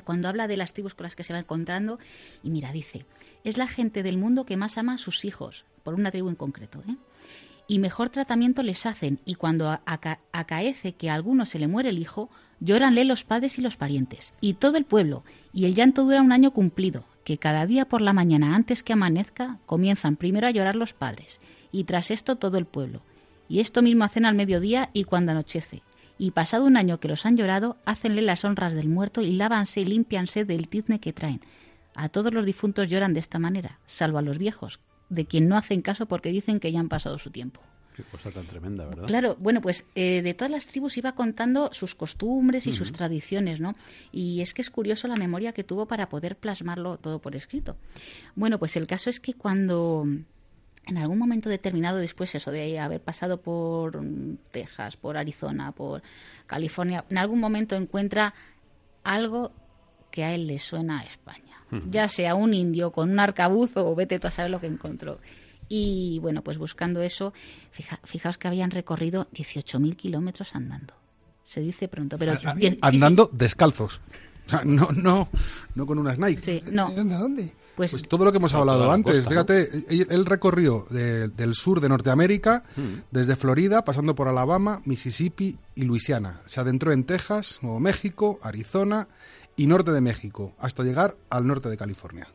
cuando 0.03 0.27
habla 0.27 0.47
de 0.47 0.57
las 0.57 0.73
tribus 0.73 0.93
con 0.93 1.03
las 1.03 1.15
que 1.15 1.23
se 1.23 1.33
va 1.33 1.39
encontrando, 1.39 1.99
y 2.43 2.49
mira, 2.49 2.71
dice, 2.71 3.05
es 3.43 3.57
la 3.57 3.67
gente 3.67 4.03
del 4.03 4.17
mundo 4.17 4.45
que 4.45 4.57
más 4.57 4.77
ama 4.77 4.93
a 4.93 4.97
sus 4.97 5.25
hijos, 5.25 5.65
por 5.83 5.93
una 5.93 6.11
tribu 6.11 6.29
en 6.29 6.35
concreto, 6.35 6.83
¿eh? 6.87 6.95
y 7.67 7.79
mejor 7.79 8.09
tratamiento 8.09 8.63
les 8.63 8.85
hacen, 8.85 9.19
y 9.25 9.35
cuando 9.35 9.79
acaece 9.85 10.93
que 10.93 11.09
a 11.09 11.13
alguno 11.13 11.45
se 11.45 11.59
le 11.59 11.67
muere 11.67 11.89
el 11.89 11.99
hijo, 11.99 12.29
lloranle 12.59 13.05
los 13.05 13.23
padres 13.23 13.57
y 13.59 13.61
los 13.61 13.77
parientes, 13.77 14.33
y 14.41 14.55
todo 14.55 14.77
el 14.77 14.85
pueblo, 14.85 15.23
y 15.53 15.65
el 15.65 15.75
llanto 15.75 16.03
dura 16.03 16.21
un 16.21 16.31
año 16.31 16.51
cumplido, 16.51 17.05
que 17.23 17.37
cada 17.37 17.67
día 17.67 17.85
por 17.85 18.01
la 18.01 18.11
mañana 18.11 18.55
antes 18.55 18.81
que 18.81 18.93
amanezca 18.93 19.59
comienzan 19.67 20.15
primero 20.15 20.47
a 20.47 20.51
llorar 20.51 20.75
los 20.75 20.93
padres, 20.93 21.39
y 21.71 21.83
tras 21.83 22.09
esto 22.09 22.37
todo 22.37 22.57
el 22.57 22.65
pueblo, 22.65 23.01
y 23.47 23.59
esto 23.59 23.83
mismo 23.83 24.03
hacen 24.03 24.25
al 24.25 24.35
mediodía 24.35 24.89
y 24.93 25.03
cuando 25.03 25.31
anochece, 25.31 25.83
y 26.19 26.31
pasado 26.31 26.65
un 26.65 26.77
año 26.77 26.99
que 26.99 27.07
los 27.07 27.25
han 27.25 27.37
llorado, 27.37 27.77
hácenle 27.85 28.21
las 28.21 28.43
honras 28.43 28.73
del 28.73 28.89
muerto 28.89 29.21
y 29.21 29.31
lávanse 29.31 29.81
y 29.81 29.85
limpianse 29.85 30.43
del 30.45 30.67
tizne 30.67 30.99
que 30.99 31.13
traen. 31.13 31.39
A 31.95 32.09
todos 32.09 32.33
los 32.33 32.45
difuntos 32.45 32.89
lloran 32.89 33.13
de 33.13 33.21
esta 33.21 33.39
manera, 33.39 33.79
salvo 33.87 34.17
a 34.17 34.21
los 34.21 34.37
viejos, 34.37 34.81
de 35.09 35.25
quien 35.25 35.47
no 35.47 35.57
hacen 35.57 35.81
caso 35.81 36.05
porque 36.05 36.29
dicen 36.29 36.59
que 36.59 36.71
ya 36.73 36.81
han 36.81 36.89
pasado 36.89 37.17
su 37.17 37.31
tiempo. 37.31 37.61
Qué 37.95 38.03
cosa 38.03 38.31
tan 38.31 38.45
tremenda, 38.45 38.85
¿verdad? 38.85 39.07
Claro, 39.07 39.37
bueno, 39.39 39.61
pues 39.61 39.85
eh, 39.95 40.21
de 40.21 40.33
todas 40.33 40.51
las 40.51 40.67
tribus 40.67 40.97
iba 40.97 41.13
contando 41.13 41.69
sus 41.73 41.95
costumbres 41.95 42.67
y 42.67 42.71
sus 42.71 42.91
tradiciones, 42.91 43.59
¿no? 43.59 43.75
Y 44.11 44.41
es 44.41 44.53
que 44.53 44.61
es 44.61 44.69
curioso 44.69 45.07
la 45.07 45.15
memoria 45.15 45.53
que 45.53 45.63
tuvo 45.63 45.85
para 45.85 46.09
poder 46.09 46.37
plasmarlo 46.37 46.97
todo 46.97 47.19
por 47.19 47.35
escrito. 47.35 47.77
Bueno, 48.35 48.59
pues 48.59 48.75
el 48.77 48.87
caso 48.87 49.09
es 49.09 49.19
que 49.19 49.33
cuando 49.33 50.05
en 50.89 50.97
algún 50.97 51.17
momento 51.17 51.49
determinado 51.49 51.97
después 51.97 52.33
eso 52.35 52.51
de 52.51 52.79
haber 52.79 53.01
pasado 53.01 53.39
por 53.39 53.99
Texas, 54.51 54.97
por 54.97 55.17
Arizona, 55.17 55.71
por 55.71 56.01
California, 56.47 57.05
en 57.09 57.17
algún 57.17 57.39
momento 57.39 57.75
encuentra 57.75 58.33
algo 59.03 59.51
que 60.11 60.23
a 60.23 60.33
él 60.33 60.47
le 60.47 60.59
suena 60.59 61.01
a 61.01 61.03
España. 61.03 61.45
Ya 61.91 62.09
sea 62.09 62.33
un 62.33 62.55
indio 62.55 62.91
con 62.91 63.11
un 63.11 63.19
arcabuzo 63.19 63.87
o 63.87 63.93
vete 63.93 64.17
tú 64.17 64.27
a 64.27 64.31
saber 64.31 64.49
lo 64.49 64.59
que 64.59 64.65
encontró. 64.65 65.19
Y 65.67 66.17
bueno, 66.19 66.41
pues 66.41 66.57
buscando 66.57 67.03
eso, 67.03 67.31
fijaos 68.03 68.39
que 68.39 68.47
habían 68.47 68.71
recorrido 68.71 69.27
18.000 69.33 69.95
kilómetros 69.95 70.55
andando. 70.55 70.95
Se 71.43 71.61
dice 71.61 71.87
pronto, 71.87 72.17
pero... 72.17 72.33
andando 72.81 73.29
descalzos. 73.31 74.01
O 74.49 74.51
sea, 74.57 74.63
no, 74.65 74.89
no, 74.91 75.29
no 75.75 75.85
con 75.85 75.99
unas 75.99 76.17
Nike. 76.17 76.41
Sí, 76.41 76.63
no. 76.71 76.89
¿De 76.89 77.03
dónde? 77.03 77.53
Pues, 77.75 77.91
pues, 77.91 78.03
todo 78.03 78.25
lo 78.25 78.31
que 78.31 78.39
hemos 78.39 78.53
hablado 78.53 78.91
antes. 78.91 79.25
Fíjate, 79.25 79.85
él, 79.89 80.25
recorrió 80.25 80.85
del 80.89 81.55
sur 81.55 81.79
de 81.79 81.87
Norteamérica, 81.87 82.63
hmm. 82.75 83.03
desde 83.11 83.37
Florida, 83.37 83.85
pasando 83.85 84.15
por 84.15 84.27
Alabama, 84.27 84.81
Mississippi 84.83 85.57
y 85.75 85.83
Luisiana. 85.83 86.41
Se 86.47 86.59
adentró 86.59 86.91
en 86.91 87.05
Texas, 87.05 87.59
Nuevo 87.61 87.79
México, 87.79 88.39
Arizona 88.43 89.07
y 89.55 89.67
norte 89.67 89.91
de 89.91 90.01
México, 90.01 90.55
hasta 90.59 90.83
llegar 90.83 91.15
al 91.29 91.47
norte 91.47 91.69
de 91.69 91.77
California. 91.77 92.27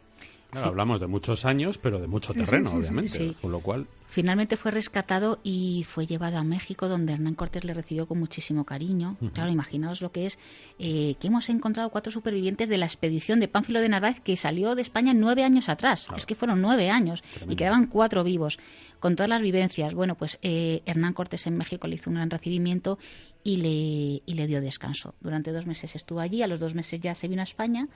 Hablamos 0.63 1.01
de 1.01 1.07
muchos 1.07 1.45
años, 1.45 1.79
pero 1.79 1.99
de 2.01 2.07
mucho 2.07 2.33
terreno, 2.33 2.73
obviamente. 2.73 3.35
Con 3.41 3.53
lo 3.53 3.61
cual. 3.61 3.87
finalmente 4.07 4.57
fue 4.57 4.71
rescatado 4.71 5.41
y 5.43 5.85
fue 5.89 6.07
llevado 6.07 6.39
a 6.39 6.45
México, 6.45 6.89
donde 6.89 7.13
Hernán 7.15 7.35
Cortés 7.35 7.65
le 7.65 7.75
recibió 7.75 8.07
con 8.07 8.19
muchísimo 8.19 8.65
cariño. 8.65 9.17
Claro, 9.33 9.51
imaginaos 9.51 10.01
lo 10.01 10.13
que 10.13 10.27
es 10.27 10.39
eh, 10.79 11.17
que 11.19 11.27
hemos 11.27 11.49
encontrado 11.49 11.91
cuatro 11.91 12.13
supervivientes 12.13 12.69
de 12.69 12.79
la 12.79 12.87
expedición 12.87 13.41
de 13.41 13.49
Pánfilo 13.49 13.81
de 13.81 13.89
Narváez 13.89 14.21
que 14.21 14.37
salió 14.37 14.75
de 14.75 14.83
España 14.83 15.15
nueve 15.15 15.43
años 15.43 15.69
atrás. 15.69 16.09
Es 16.17 16.27
que 16.27 16.35
fueron 16.35 16.61
nueve 16.61 16.91
años 16.91 17.25
y 17.49 17.57
quedaban 17.57 17.87
cuatro 17.87 18.23
vivos. 18.23 18.59
Con 19.01 19.17
todas 19.17 19.29
las 19.29 19.43
vivencias, 19.43 19.93
bueno, 19.93 20.15
pues 20.15 20.39
eh, 20.41 20.83
Hernán 20.87 21.13
Cortés 21.13 21.47
en 21.47 21.59
México 21.59 21.87
le 21.87 21.97
hizo 21.97 22.09
un 22.09 22.17
gran 22.17 22.31
recibimiento 22.31 22.99
y 23.43 23.59
le, 23.59 24.23
y 24.25 24.35
le 24.35 24.47
dio 24.47 24.63
descanso. 24.63 25.15
Durante 25.21 25.53
dos 25.53 25.67
meses 25.67 25.95
estuvo 25.95 26.21
allí, 26.21 26.43
a 26.43 26.47
los 26.47 26.59
dos 26.59 26.75
meses 26.75 27.01
ya 27.01 27.15
se 27.15 27.29
vino 27.29 27.43
a 27.43 27.45
España. 27.45 27.89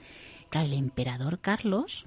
Claro, 0.49 0.67
el 0.67 0.73
emperador 0.73 1.39
Carlos 1.39 2.05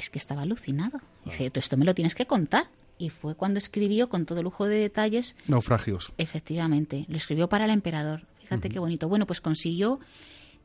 es 0.00 0.10
que 0.10 0.18
estaba 0.18 0.42
alucinado. 0.42 1.00
Dice, 1.24 1.50
esto 1.54 1.76
me 1.76 1.84
lo 1.84 1.94
tienes 1.94 2.14
que 2.14 2.26
contar. 2.26 2.68
Y 2.98 3.08
fue 3.08 3.34
cuando 3.34 3.58
escribió 3.58 4.08
con 4.08 4.26
todo 4.26 4.42
lujo 4.42 4.66
de 4.66 4.76
detalles. 4.76 5.34
Naufragios. 5.46 6.12
Efectivamente, 6.18 7.06
lo 7.08 7.16
escribió 7.16 7.48
para 7.48 7.64
el 7.64 7.70
emperador. 7.70 8.26
Fíjate 8.40 8.68
qué 8.68 8.78
bonito. 8.78 9.08
Bueno, 9.08 9.26
pues 9.26 9.40
consiguió 9.40 10.00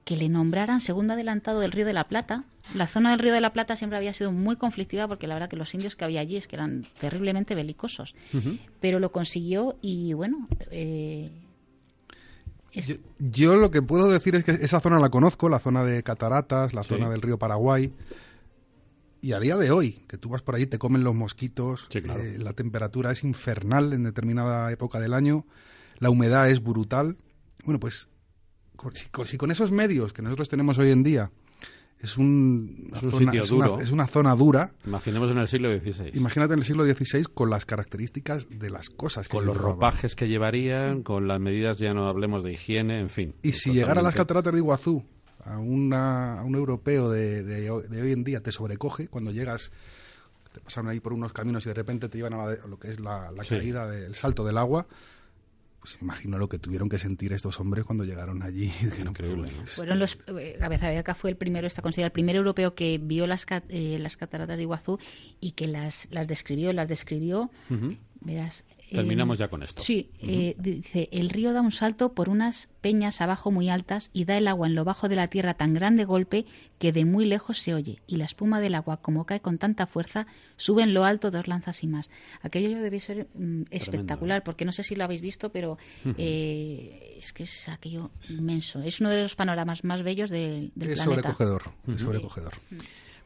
que 0.05 0.15
le 0.15 0.29
nombraran 0.29 0.81
segundo 0.81 1.13
adelantado 1.13 1.59
del 1.59 1.71
Río 1.71 1.85
de 1.85 1.93
la 1.93 2.07
Plata. 2.07 2.45
La 2.73 2.87
zona 2.87 3.11
del 3.11 3.19
Río 3.19 3.33
de 3.33 3.41
la 3.41 3.53
Plata 3.53 3.75
siempre 3.75 3.97
había 3.97 4.13
sido 4.13 4.31
muy 4.31 4.55
conflictiva 4.55 5.07
porque 5.07 5.27
la 5.27 5.33
verdad 5.33 5.49
que 5.49 5.55
los 5.55 5.73
indios 5.73 5.95
que 5.95 6.05
había 6.05 6.21
allí 6.21 6.37
es 6.37 6.47
que 6.47 6.55
eran 6.55 6.85
terriblemente 6.99 7.55
belicosos. 7.55 8.15
Pero 8.79 8.99
lo 8.99 9.11
consiguió 9.11 9.77
y 9.81 10.13
bueno. 10.13 10.47
Eh, 10.71 11.31
yo, 12.73 12.95
yo, 13.19 13.55
lo 13.55 13.71
que 13.71 13.81
puedo 13.81 14.09
decir 14.09 14.35
es 14.35 14.43
que 14.43 14.51
esa 14.51 14.79
zona 14.79 14.99
la 14.99 15.09
conozco, 15.09 15.49
la 15.49 15.59
zona 15.59 15.83
de 15.83 16.03
Cataratas, 16.03 16.73
la 16.73 16.83
zona 16.83 17.09
del 17.09 17.21
río 17.21 17.37
Paraguay. 17.39 17.91
Y 19.25 19.33
a 19.33 19.39
día 19.39 19.57
de 19.57 19.71
hoy, 19.71 20.03
que 20.07 20.19
tú 20.19 20.29
vas 20.29 20.43
por 20.43 20.53
ahí, 20.53 20.67
te 20.67 20.77
comen 20.77 21.03
los 21.03 21.15
mosquitos, 21.15 21.87
eh, 21.95 22.37
la 22.37 22.53
temperatura 22.53 23.09
es 23.09 23.23
infernal 23.23 23.91
en 23.93 24.03
determinada 24.03 24.71
época 24.71 24.99
del 24.99 25.15
año, 25.15 25.47
la 25.97 26.11
humedad 26.11 26.47
es 26.47 26.61
brutal. 26.61 27.17
Bueno, 27.63 27.79
pues 27.79 28.07
si, 28.93 29.37
con 29.37 29.49
esos 29.49 29.71
medios 29.71 30.13
que 30.13 30.21
nosotros 30.21 30.47
tenemos 30.47 30.77
hoy 30.77 30.91
en 30.91 31.01
día 31.01 31.31
es, 31.97 32.19
un, 32.19 32.91
zona, 32.93 33.31
es, 33.33 33.49
una, 33.49 33.77
es, 33.81 33.89
una, 33.89 34.05
zona 34.05 34.35
dura. 34.35 34.75
Imaginemos 34.85 35.31
en 35.31 35.39
el 35.39 35.47
siglo 35.47 35.75
XVI. 35.75 36.11
Imagínate 36.13 36.53
en 36.53 36.59
el 36.59 36.65
siglo 36.65 36.83
XVI 36.83 37.23
con 37.23 37.49
las 37.49 37.65
características 37.65 38.47
de 38.47 38.69
las 38.69 38.91
cosas. 38.91 39.27
Que 39.27 39.37
con 39.37 39.47
los 39.47 39.57
ropajes 39.57 40.15
que 40.15 40.27
llevarían, 40.27 41.01
con 41.01 41.27
las 41.27 41.39
medidas, 41.39 41.79
ya 41.79 41.95
no 41.95 42.07
hablemos 42.07 42.43
de 42.43 42.53
higiene, 42.53 42.99
en 42.99 43.09
fin. 43.09 43.33
Y 43.41 43.53
si 43.53 43.71
llegara 43.71 44.01
a 44.01 44.03
las 44.03 44.13
cataratas 44.13 44.53
de 44.53 44.59
Iguazú 44.59 45.03
a, 45.45 45.59
una, 45.59 46.39
a 46.39 46.43
un 46.43 46.55
europeo 46.55 47.09
de, 47.09 47.43
de, 47.43 47.69
hoy 47.69 48.11
en 48.11 48.23
día 48.23 48.41
te 48.41 48.51
sobrecoge 48.51 49.07
cuando 49.07 49.31
llegas, 49.31 49.71
te 50.51 50.59
pasaron 50.59 50.89
ahí 50.89 50.99
por 50.99 51.13
unos 51.13 51.33
caminos 51.33 51.65
y 51.65 51.69
de 51.69 51.75
repente 51.75 52.09
te 52.09 52.17
llevan 52.17 52.33
a, 52.33 52.67
lo 52.67 52.79
que 52.79 52.89
es 52.89 52.99
la, 52.99 53.31
caída 53.47 53.89
del 53.89 54.15
salto 54.15 54.43
del 54.43 54.57
agua. 54.57 54.87
Pues 55.79 55.99
imagino 56.01 56.39
lo 56.39 56.49
que 56.49 56.57
tuvieron 56.57 56.89
que 56.89 56.97
sentir 56.97 57.31
estos 57.31 57.59
hombres 57.59 57.85
cuando 57.85 58.05
llegaron 58.05 58.41
allí. 58.41 58.73
Increíble. 58.99 59.51
Fueron 59.65 59.99
los, 59.99 60.17
eh, 60.35 60.55
Cabeza 60.57 61.13
fue 61.13 61.29
el 61.29 61.37
primero, 61.37 61.67
está 61.67 61.83
considerado 61.83 62.07
el 62.07 62.13
primer 62.13 62.35
europeo 62.35 62.73
que 62.73 62.97
vio 62.97 63.27
las, 63.27 63.45
eh, 63.69 63.99
las 63.99 64.17
cataratas 64.17 64.57
de 64.57 64.63
Iguazú 64.63 64.97
y 65.39 65.51
que 65.51 65.67
las, 65.67 66.07
las 66.09 66.27
describió, 66.27 66.73
las 66.73 66.87
describió, 66.87 67.51
verás, 68.25 68.65
Terminamos 68.91 69.37
ya 69.37 69.47
con 69.47 69.63
esto. 69.63 69.81
Sí, 69.81 70.09
eh, 70.21 70.55
dice, 70.57 71.09
el 71.11 71.29
río 71.29 71.53
da 71.53 71.61
un 71.61 71.71
salto 71.71 72.13
por 72.13 72.29
unas 72.29 72.69
peñas 72.81 73.19
abajo 73.19 73.51
muy 73.51 73.69
altas 73.69 74.09
y 74.13 74.25
da 74.25 74.37
el 74.37 74.47
agua 74.47 74.67
en 74.67 74.75
lo 74.75 74.83
bajo 74.83 75.09
de 75.09 75.15
la 75.15 75.27
tierra 75.27 75.55
tan 75.55 75.73
grande 75.73 76.05
golpe 76.05 76.45
que 76.77 76.91
de 76.91 77.03
muy 77.03 77.25
lejos 77.25 77.59
se 77.59 77.73
oye, 77.73 77.99
y 78.05 78.17
la 78.17 78.25
espuma 78.25 78.59
del 78.59 78.75
agua, 78.75 78.97
como 78.97 79.25
cae 79.25 79.39
con 79.39 79.57
tanta 79.57 79.87
fuerza, 79.87 80.27
sube 80.55 80.83
en 80.83 80.93
lo 80.93 81.03
alto 81.03 81.31
dos 81.31 81.47
lanzas 81.47 81.83
y 81.83 81.87
más. 81.87 82.11
Aquello 82.41 82.79
debe 82.79 82.99
ser 82.99 83.27
mm, 83.33 83.63
espectacular, 83.71 84.43
porque 84.43 84.65
no 84.65 84.71
sé 84.71 84.83
si 84.83 84.95
lo 84.95 85.03
habéis 85.03 85.21
visto, 85.21 85.51
pero 85.51 85.77
eh, 86.17 87.15
es 87.17 87.33
que 87.33 87.43
es 87.43 87.67
aquello 87.69 88.11
inmenso. 88.29 88.81
Es 88.81 88.99
uno 88.99 89.09
de 89.09 89.21
los 89.21 89.35
panoramas 89.35 89.83
más 89.83 90.03
bellos 90.03 90.29
del, 90.29 90.71
del 90.75 90.91
es 90.91 91.01
planeta. 91.01 91.33
Sobrecogedor, 91.33 91.63
es 91.87 92.01
sobrecogedor. 92.01 92.53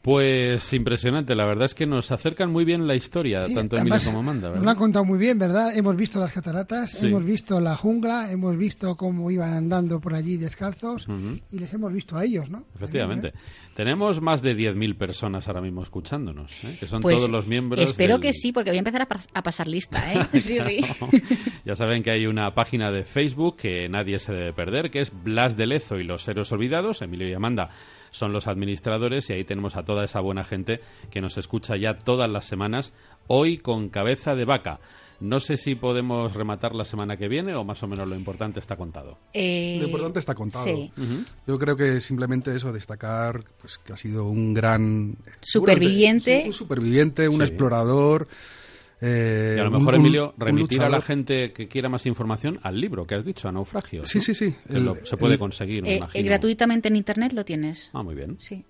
Pues 0.02 0.72
impresionante, 0.72 1.36
la 1.36 1.46
verdad 1.46 1.66
es 1.66 1.76
que 1.76 1.86
nos 1.86 2.10
acercan 2.12 2.52
muy 2.52 2.64
bien 2.64 2.88
la 2.88 2.96
historia, 2.96 3.46
tanto 3.54 3.76
Emilia 3.76 4.00
como 4.04 4.20
Amanda. 4.20 4.48
¿verdad? 4.48 4.56
Nos 4.56 4.66
lo 4.66 4.72
han 4.72 4.78
contado 4.78 5.04
muy 5.04 5.20
bien, 5.20 5.38
¿verdad? 5.38 5.76
Hemos 5.76 5.98
visto 5.98 6.20
las 6.20 6.32
cataratas, 6.32 7.04
hemos 7.04 7.26
visto 7.26 7.60
la 7.60 7.76
jungla, 7.76 8.32
hemos 8.32 8.58
visto 8.58 8.96
cómo 8.96 9.30
iban 9.30 9.52
andando 9.52 10.00
por 10.00 10.14
allí 10.14 10.38
descalzos 10.38 11.06
y 11.52 11.60
les 11.60 11.74
hemos 11.74 11.92
visto 11.92 12.18
a 12.18 12.24
ellos, 12.24 12.50
¿no? 12.50 12.64
Efectivamente. 12.76 13.34
Tenemos 13.76 14.22
más 14.22 14.42
de 14.42 14.58
10.000 14.58 14.98
personas 14.98 15.48
ahora 15.48 15.62
mismo 15.62 15.82
escuchándonos, 15.82 16.52
¿eh? 16.64 16.76
que 16.80 16.86
son 16.86 17.02
pues 17.02 17.16
todos 17.16 17.30
los 17.30 17.48
miembros. 17.48 17.80
Espero 17.82 18.20
que 18.20 18.34
sí, 18.34 18.52
porque 18.52 18.72
voy 18.72 18.78
a 18.78 18.80
empezar 18.80 19.08
a, 19.34 19.42
pasar 19.42 19.68
lista. 19.68 20.14
¿eh? 20.14 20.28
sí, 20.40 20.58
sí. 20.60 20.82
ya 21.66 21.76
saben 21.76 22.04
que 22.04 22.12
hay 22.12 22.26
una 22.26 22.54
página 22.54 22.92
de 22.92 23.06
Facebook 23.06 23.56
que 23.58 23.88
nadie 23.88 24.20
se 24.20 24.34
debe 24.34 24.52
perder, 24.54 24.92
que 24.92 25.00
es 25.00 25.14
Blas 25.24 25.56
de 25.56 25.68
Lezo 25.68 25.98
y 25.98 26.04
los 26.04 26.28
Héroes 26.28 26.52
Olvidados, 26.52 27.02
Emilio 27.02 27.30
y 27.30 27.34
Amanda 27.34 27.70
son 28.12 28.34
los 28.34 28.48
administradores 28.48 29.30
y 29.30 29.34
ahí 29.34 29.44
tenemos 29.44 29.76
a 29.76 29.84
toda 29.84 30.04
esa 30.04 30.20
buena 30.20 30.44
gente 30.44 30.82
que 31.10 31.22
nos 31.22 31.38
escucha 31.38 31.76
ya 31.78 32.00
todas 32.00 32.30
las 32.30 32.46
semanas, 32.46 32.94
hoy 33.28 33.58
con 33.58 33.90
cabeza 33.90 34.36
de 34.36 34.46
vaca. 34.46 34.80
No 35.20 35.42
sé 35.42 35.58
si 35.58 35.76
podemos 35.76 36.34
rematar 36.34 36.74
la 36.74 36.86
semana 36.86 37.18
que 37.18 37.28
viene 37.28 37.54
o 37.54 37.66
más 37.66 37.84
o 37.84 37.88
menos 37.88 38.08
lo 38.08 38.16
importante 38.16 38.60
está 38.60 38.78
contado. 38.78 39.18
Eh, 39.34 39.78
lo 39.80 39.88
importante 39.88 40.20
está 40.20 40.34
contado. 40.34 40.66
Yo 41.46 41.60
creo 41.60 41.76
que 41.76 42.00
simplemente 42.00 42.56
eso, 42.56 42.72
destacar 42.72 43.44
pues, 43.60 43.78
que 43.80 43.92
ha 43.92 43.98
sido 43.98 44.26
un 44.26 44.54
gran... 44.54 45.18
Superviviente. 45.42 46.44
Un 46.46 46.54
superviviente, 46.54 47.28
un 47.28 47.42
explorador 47.42 48.30
eh, 49.02 49.56
y 49.58 49.60
a 49.60 49.64
lo 49.64 49.72
mejor, 49.72 49.96
Emilio, 49.96 50.34
remitir 50.38 50.82
a 50.82 50.90
la 50.90 51.02
gente 51.02 51.54
que 51.54 51.68
quiera 51.68 51.90
más 51.90 52.06
información 52.06 52.60
al 52.64 52.80
libro 52.80 53.06
que 53.06 53.16
has 53.16 53.26
dicho, 53.26 53.48
a 53.48 53.52
Naufragio. 53.52 54.06
Sí, 54.06 54.20
sí, 54.20 54.34
sí. 54.34 54.54
se 55.04 55.18
puede 55.18 55.38
conseguir, 55.38 55.84
me 55.84 55.94
eh, 55.94 55.98
imagino. 55.98 56.26
gratuitamente 56.26 56.90
en 56.90 56.96
Internet 56.96 57.34
lo 57.34 57.46
tienes. 57.46 57.90
Ah, 57.94 58.04
muy 58.04 58.16
bien. 58.16 58.38
Sí. 58.40 58.66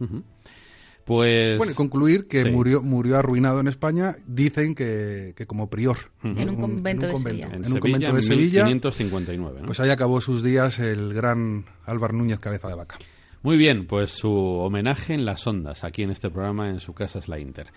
Pues... 1.06 1.58
Bueno, 1.58 1.74
concluir 1.74 2.28
que 2.28 2.46
murió, 2.46 2.84
murió 2.84 3.18
arruinado 3.18 3.60
en 3.60 3.68
España, 3.68 4.18
dicen 4.28 4.76
que, 4.76 5.34
que 5.36 5.48
como 5.48 5.68
prior. 5.68 5.98
En 6.24 6.50
un 6.50 6.58
convento, 6.58 7.08
de 7.08 7.15
Sevilla. 7.15 7.50
En, 7.52 7.74
un 7.74 7.80
convento 7.80 8.13
de 8.13 8.22
Sevilla. 8.22 8.65
1559, 8.65 9.62
Pues 9.65 9.80
ahí 9.80 9.89
acabó 9.89 10.22
sus 10.22 10.44
días 10.44 10.78
el 10.78 11.13
gran 11.13 11.65
Álvaro 11.86 12.13
Núñez 12.13 12.39
Cabeza 12.39 12.68
de 12.68 12.76
Vaca. 12.76 13.00
Muy 13.42 13.58
bien, 13.58 13.88
pues 13.88 14.12
su 14.12 14.32
homenaje 14.32 15.13
en 15.13 15.26
las 15.26 15.48
ondas, 15.48 15.84
aquí 15.84 16.04
en 16.04 16.12
este 16.12 16.30
programa, 16.30 16.70
en 16.70 16.80
su 16.80 16.94
casa 16.94 17.18
es 17.20 17.28
la 17.28 17.39
Inter. 17.39 17.68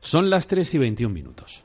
Son 0.00 0.28
las 0.28 0.48
3 0.48 0.74
y 0.74 0.78
21 0.78 1.14
minutos. 1.14 1.64